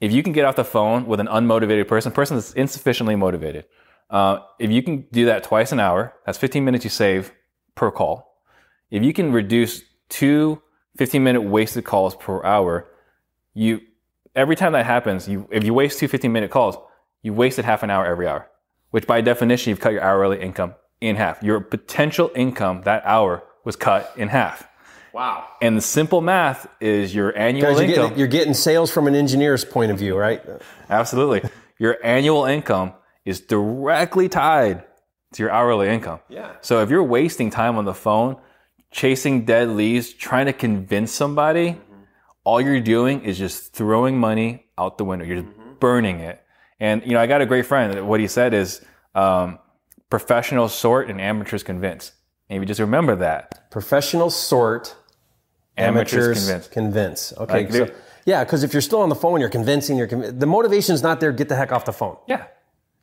if 0.00 0.10
you 0.10 0.22
can 0.22 0.32
get 0.32 0.46
off 0.46 0.56
the 0.56 0.64
phone 0.64 1.04
with 1.04 1.20
an 1.20 1.26
unmotivated 1.26 1.88
person, 1.88 2.10
person 2.10 2.38
that's 2.38 2.54
insufficiently 2.54 3.16
motivated, 3.16 3.66
uh, 4.08 4.38
if 4.58 4.70
you 4.70 4.82
can 4.82 5.02
do 5.12 5.26
that 5.26 5.44
twice 5.44 5.72
an 5.72 5.78
hour, 5.78 6.14
that's 6.24 6.38
15 6.38 6.64
minutes 6.64 6.84
you 6.84 6.90
save 6.90 7.32
per 7.74 7.90
call. 7.90 8.40
If 8.90 9.02
you 9.02 9.12
can 9.12 9.30
reduce 9.30 9.82
two 10.08 10.62
15 10.96 11.22
minute 11.22 11.42
wasted 11.42 11.84
calls 11.84 12.14
per 12.14 12.42
hour, 12.44 12.88
you 13.54 13.80
every 14.34 14.56
time 14.56 14.72
that 14.72 14.86
happens, 14.86 15.28
you 15.28 15.48
if 15.50 15.64
you 15.64 15.74
waste 15.74 15.98
two 15.98 16.08
15 16.08 16.32
minute 16.32 16.50
calls, 16.50 16.76
you 17.22 17.32
wasted 17.32 17.64
half 17.64 17.82
an 17.82 17.90
hour 17.90 18.06
every 18.06 18.26
hour, 18.26 18.48
which 18.90 19.06
by 19.06 19.20
definition 19.20 19.70
you've 19.70 19.80
cut 19.80 19.92
your 19.92 20.02
hourly 20.02 20.40
income 20.40 20.74
in 21.00 21.16
half. 21.16 21.42
Your 21.42 21.60
potential 21.60 22.30
income 22.34 22.82
that 22.82 23.02
hour 23.04 23.42
was 23.64 23.76
cut 23.76 24.12
in 24.16 24.28
half. 24.28 24.68
Wow. 25.12 25.46
And 25.60 25.76
the 25.76 25.82
simple 25.82 26.22
math 26.22 26.66
is 26.80 27.14
your 27.14 27.36
annual 27.36 27.72
you're 27.72 27.82
income. 27.82 28.04
getting, 28.04 28.18
you're 28.18 28.28
getting 28.28 28.54
sales 28.54 28.90
from 28.90 29.06
an 29.06 29.14
engineer's 29.14 29.64
point 29.64 29.90
of 29.92 29.98
view, 29.98 30.16
right? 30.16 30.42
Absolutely. 30.88 31.48
Your 31.78 31.98
annual 32.02 32.46
income 32.46 32.94
is 33.24 33.40
directly 33.40 34.28
tied 34.28 34.84
to 35.34 35.42
your 35.42 35.50
hourly 35.50 35.88
income. 35.88 36.20
Yeah. 36.28 36.52
So 36.60 36.80
if 36.82 36.90
you're 36.90 37.02
wasting 37.02 37.50
time 37.50 37.76
on 37.76 37.84
the 37.84 37.94
phone, 37.94 38.36
chasing 38.92 39.44
dead 39.44 39.68
leads, 39.70 40.12
trying 40.12 40.46
to 40.46 40.52
convince 40.52 41.10
somebody, 41.12 41.78
all 42.44 42.60
you're 42.60 42.80
doing 42.80 43.24
is 43.24 43.38
just 43.38 43.72
throwing 43.72 44.18
money 44.18 44.66
out 44.78 44.98
the 44.98 45.04
window. 45.04 45.24
You're 45.24 45.42
just 45.42 45.56
burning 45.80 46.20
it. 46.20 46.40
And 46.78 47.02
you 47.04 47.12
know, 47.12 47.20
I 47.20 47.26
got 47.26 47.40
a 47.40 47.46
great 47.46 47.66
friend. 47.66 48.06
What 48.06 48.20
he 48.20 48.28
said 48.28 48.54
is, 48.54 48.84
um, 49.14 49.58
professionals 50.10 50.74
sort 50.74 51.08
and 51.08 51.20
amateurs 51.20 51.62
convince. 51.62 52.12
Maybe 52.50 52.66
just 52.66 52.80
remember 52.80 53.16
that, 53.16 53.70
Professionals 53.70 54.36
sort, 54.36 54.94
amateurs, 55.78 56.48
amateurs 56.48 56.68
convince. 56.68 56.68
convince. 56.68 57.32
Okay. 57.38 57.64
Like, 57.64 57.72
so, 57.72 57.90
yeah, 58.26 58.44
because 58.44 58.62
if 58.62 58.74
you're 58.74 58.82
still 58.82 59.00
on 59.00 59.08
the 59.08 59.14
phone, 59.14 59.40
you're 59.40 59.48
convincing. 59.48 59.96
You're 59.96 60.08
conv- 60.08 60.38
the 60.38 60.46
motivation's 60.46 61.02
not 61.02 61.18
there. 61.20 61.32
Get 61.32 61.48
the 61.48 61.56
heck 61.56 61.72
off 61.72 61.84
the 61.86 61.92
phone. 61.94 62.18
Yeah. 62.28 62.44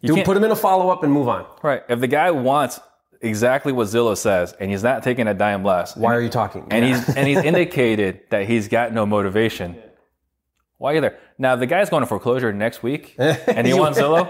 You 0.02 0.16
Do, 0.16 0.24
put 0.24 0.36
them 0.36 0.44
in 0.44 0.52
a 0.52 0.56
follow 0.56 0.90
up 0.90 1.04
and 1.04 1.12
move 1.12 1.28
on. 1.28 1.46
right. 1.64 1.82
If 1.90 2.00
the 2.00 2.08
guy 2.08 2.30
wants 2.32 2.80
exactly 3.22 3.72
what 3.72 3.88
Zillow 3.88 4.16
says 4.18 4.54
and 4.60 4.70
he's 4.72 4.84
not 4.84 5.04
taking 5.04 5.28
a 5.28 5.34
dime 5.34 5.64
less, 5.64 5.96
Why 5.96 6.16
are 6.16 6.22
you 6.22 6.30
talking? 6.30 6.68
and 6.72 6.86
Yeah. 6.86 6.98
he's 7.06 7.16
and 7.16 7.28
he's 7.28 7.38
indicated 7.44 8.22
that 8.30 8.48
he's 8.48 8.68
got 8.68 8.94
no 8.94 9.06
motivation. 9.06 9.76
Why 10.78 10.92
are 10.92 10.96
you 10.96 11.02
there? 11.02 11.20
Now 11.38 11.56
the 11.56 11.66
guy's 11.66 11.90
going 11.90 12.02
to 12.02 12.08
foreclosure 12.08 12.54
next 12.54 12.82
week 12.84 13.16
and 13.20 13.68
he 13.68 13.74
wants 13.74 14.00
Zillow. 14.00 14.26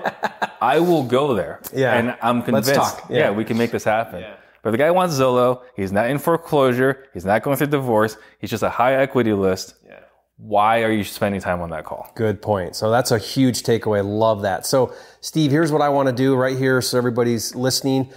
I 0.61 0.79
will 0.79 1.03
go 1.03 1.33
there. 1.35 1.61
Yeah. 1.73 1.93
And 1.97 2.17
I'm 2.21 2.41
convinced. 2.41 2.69
Let's 2.69 2.79
convinced. 2.79 2.99
talk. 2.99 3.09
Yeah. 3.09 3.17
Yeah. 3.17 3.31
we 3.31 3.45
can 3.45 3.57
make 3.57 3.71
this 3.71 3.83
happen. 3.83 4.25
But 4.61 4.71
the 4.71 4.77
guy 4.77 4.91
wants 4.91 5.15
Zillow, 5.17 5.61
he's 5.75 5.91
not 5.93 6.09
in 6.09 6.17
foreclosure, 6.19 7.05
he's 7.13 7.23
not 7.23 7.43
going 7.43 7.55
through 7.55 7.67
divorce, 7.67 8.17
he's 8.39 8.49
just 8.49 8.61
a 8.63 8.69
high 8.69 8.95
equity 8.95 9.31
list. 9.31 9.75
Yeah. 9.87 9.99
Why 10.35 10.83
are 10.83 10.91
you 10.91 11.03
spending 11.05 11.39
time 11.39 11.61
on 11.61 11.69
that 11.69 11.85
call? 11.85 12.11
Good 12.15 12.41
point. 12.41 12.75
So 12.75 12.89
that's 12.91 13.11
a 13.11 13.17
huge 13.17 13.63
takeaway. 13.63 14.03
Love 14.03 14.41
that. 14.41 14.65
So, 14.65 14.93
Steve, 15.21 15.51
here's 15.51 15.71
what 15.71 15.81
I 15.81 15.87
want 15.89 16.07
to 16.07 16.13
do 16.13 16.35
right 16.35 16.57
here 16.57 16.81
so 16.81 16.97
everybody's 16.97 17.55
listening. 17.55 18.11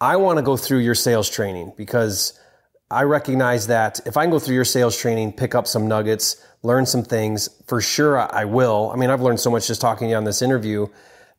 I 0.00 0.16
want 0.16 0.38
to 0.38 0.42
go 0.42 0.56
through 0.56 0.78
your 0.78 0.94
sales 0.94 1.30
training 1.30 1.72
because 1.76 2.38
I 2.90 3.02
recognize 3.02 3.68
that 3.68 4.00
if 4.06 4.16
I 4.16 4.24
can 4.24 4.30
go 4.30 4.38
through 4.38 4.56
your 4.56 4.64
sales 4.64 4.98
training, 4.98 5.32
pick 5.32 5.54
up 5.54 5.66
some 5.66 5.88
nuggets, 5.88 6.36
learn 6.62 6.86
some 6.86 7.02
things, 7.02 7.48
for 7.66 7.80
sure 7.80 8.18
I 8.18 8.44
will. 8.44 8.90
I 8.92 8.96
mean, 8.96 9.10
I've 9.10 9.22
learned 9.22 9.40
so 9.40 9.50
much 9.50 9.66
just 9.66 9.80
talking 9.80 10.08
to 10.08 10.10
you 10.10 10.16
on 10.16 10.24
this 10.24 10.42
interview, 10.42 10.88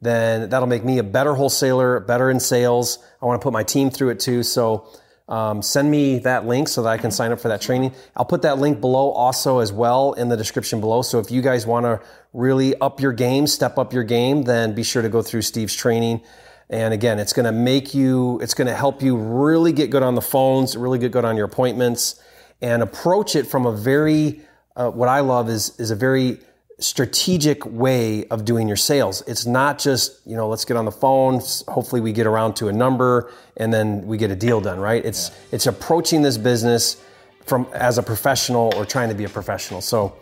then 0.02 0.50
that'll 0.50 0.68
make 0.68 0.84
me 0.84 0.98
a 0.98 1.04
better 1.04 1.34
wholesaler, 1.34 2.00
better 2.02 2.30
in 2.30 2.40
sales. 2.40 3.00
I 3.22 3.26
want 3.26 3.42
to 3.42 3.44
put 3.44 3.54
my 3.54 3.64
team 3.64 3.90
through 3.90 4.10
it 4.10 4.20
too. 4.20 4.44
So, 4.44 4.88
um, 5.28 5.64
send 5.64 5.90
me 5.90 6.20
that 6.20 6.46
link 6.46 6.68
so 6.68 6.84
that 6.84 6.90
I 6.90 6.98
can 6.98 7.10
sign 7.10 7.32
up 7.32 7.40
for 7.40 7.48
that 7.48 7.62
training. 7.62 7.94
I'll 8.16 8.26
put 8.26 8.44
that 8.44 8.60
link 8.60 8.80
below 8.80 9.10
also 9.10 9.58
as 9.60 9.74
well 9.74 10.14
in 10.14 10.30
the 10.30 10.38
description 10.38 10.80
below. 10.80 11.02
So 11.02 11.20
if 11.20 11.32
you 11.32 11.42
guys 11.42 11.66
want 11.66 11.86
to 11.86 12.00
really 12.32 12.76
up 12.76 13.02
your 13.02 13.12
game, 13.12 13.48
step 13.48 13.80
up 13.80 13.92
your 13.92 14.04
game, 14.04 14.44
then 14.44 14.76
be 14.76 14.84
sure 14.84 15.02
to 15.02 15.10
go 15.10 15.24
through 15.24 15.42
Steve's 15.42 15.74
training. 15.74 16.22
And 16.70 16.94
again, 16.94 17.20
it's 17.20 17.34
going 17.34 17.46
to 17.46 17.52
make 17.52 17.94
you, 17.94 18.40
it's 18.42 18.54
going 18.54 18.68
to 18.68 18.76
help 18.76 19.02
you 19.02 19.16
really 19.16 19.72
get 19.72 19.92
good 19.92 20.04
on 20.04 20.16
the 20.16 20.22
phones, 20.22 20.76
really 20.76 20.98
get 20.98 21.12
good 21.12 21.26
on 21.26 21.38
your 21.38 21.46
appointments, 21.46 22.22
and 22.62 22.82
approach 22.82 23.36
it 23.36 23.46
from 23.46 23.66
a 23.66 23.72
very, 23.72 24.42
uh, 24.76 24.90
what 24.90 25.10
I 25.10 25.20
love 25.20 25.50
is 25.50 25.80
is 25.80 25.92
a 25.92 25.96
very 25.96 26.40
strategic 26.80 27.66
way 27.66 28.26
of 28.28 28.44
doing 28.44 28.68
your 28.68 28.78
sales. 28.78 29.24
It's 29.28 29.46
not 29.46 29.80
just, 29.80 30.20
you 30.26 30.36
know, 30.36 30.50
let's 30.50 30.66
get 30.66 30.76
on 30.76 30.86
the 30.86 30.92
phone, 30.92 31.42
hopefully 31.68 32.02
we 32.02 32.12
get 32.12 32.28
around 32.28 32.56
to 32.58 32.68
a 32.68 32.74
number 32.74 33.32
and 33.58 33.74
then 33.74 34.06
we 34.06 34.18
get 34.18 34.32
a 34.32 34.36
deal 34.36 34.60
done, 34.60 34.80
right? 34.80 35.04
It's 35.06 35.32
it's 35.52 35.68
approaching 35.68 36.22
this 36.22 36.38
business 36.38 36.98
from 37.46 37.68
as 37.74 37.98
a 37.98 38.04
professional 38.04 38.74
or 38.76 38.86
trying 38.86 39.10
to 39.10 39.16
be 39.16 39.24
a 39.24 39.30
professional. 39.30 39.82
So 39.82 40.16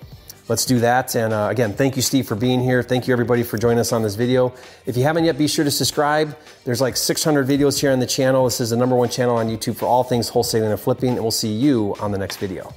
let's 0.47 0.65
do 0.65 0.79
that. 0.79 1.15
And 1.15 1.33
uh, 1.33 1.47
again, 1.49 1.73
thank 1.73 1.95
you, 1.95 2.01
Steve, 2.01 2.27
for 2.27 2.35
being 2.35 2.61
here. 2.61 2.83
Thank 2.83 3.07
you, 3.07 3.13
everybody, 3.13 3.43
for 3.43 3.57
joining 3.57 3.79
us 3.79 3.91
on 3.91 4.03
this 4.03 4.15
video. 4.15 4.53
If 4.85 4.97
you 4.97 5.03
haven't 5.03 5.25
yet, 5.25 5.37
be 5.37 5.47
sure 5.47 5.65
to 5.65 5.71
subscribe. 5.71 6.37
There's 6.65 6.81
like 6.81 6.97
600 6.97 7.47
videos 7.47 7.79
here 7.79 7.91
on 7.91 7.99
the 7.99 8.07
channel. 8.07 8.45
This 8.45 8.59
is 8.59 8.71
the 8.71 8.77
number 8.77 8.95
one 8.95 9.09
channel 9.09 9.35
on 9.37 9.47
YouTube 9.47 9.75
for 9.75 9.85
all 9.85 10.03
things 10.03 10.31
wholesaling 10.31 10.69
and 10.69 10.79
flipping. 10.79 11.11
And 11.11 11.21
we'll 11.21 11.31
see 11.31 11.51
you 11.53 11.95
on 11.99 12.11
the 12.11 12.17
next 12.17 12.37
video. 12.37 12.73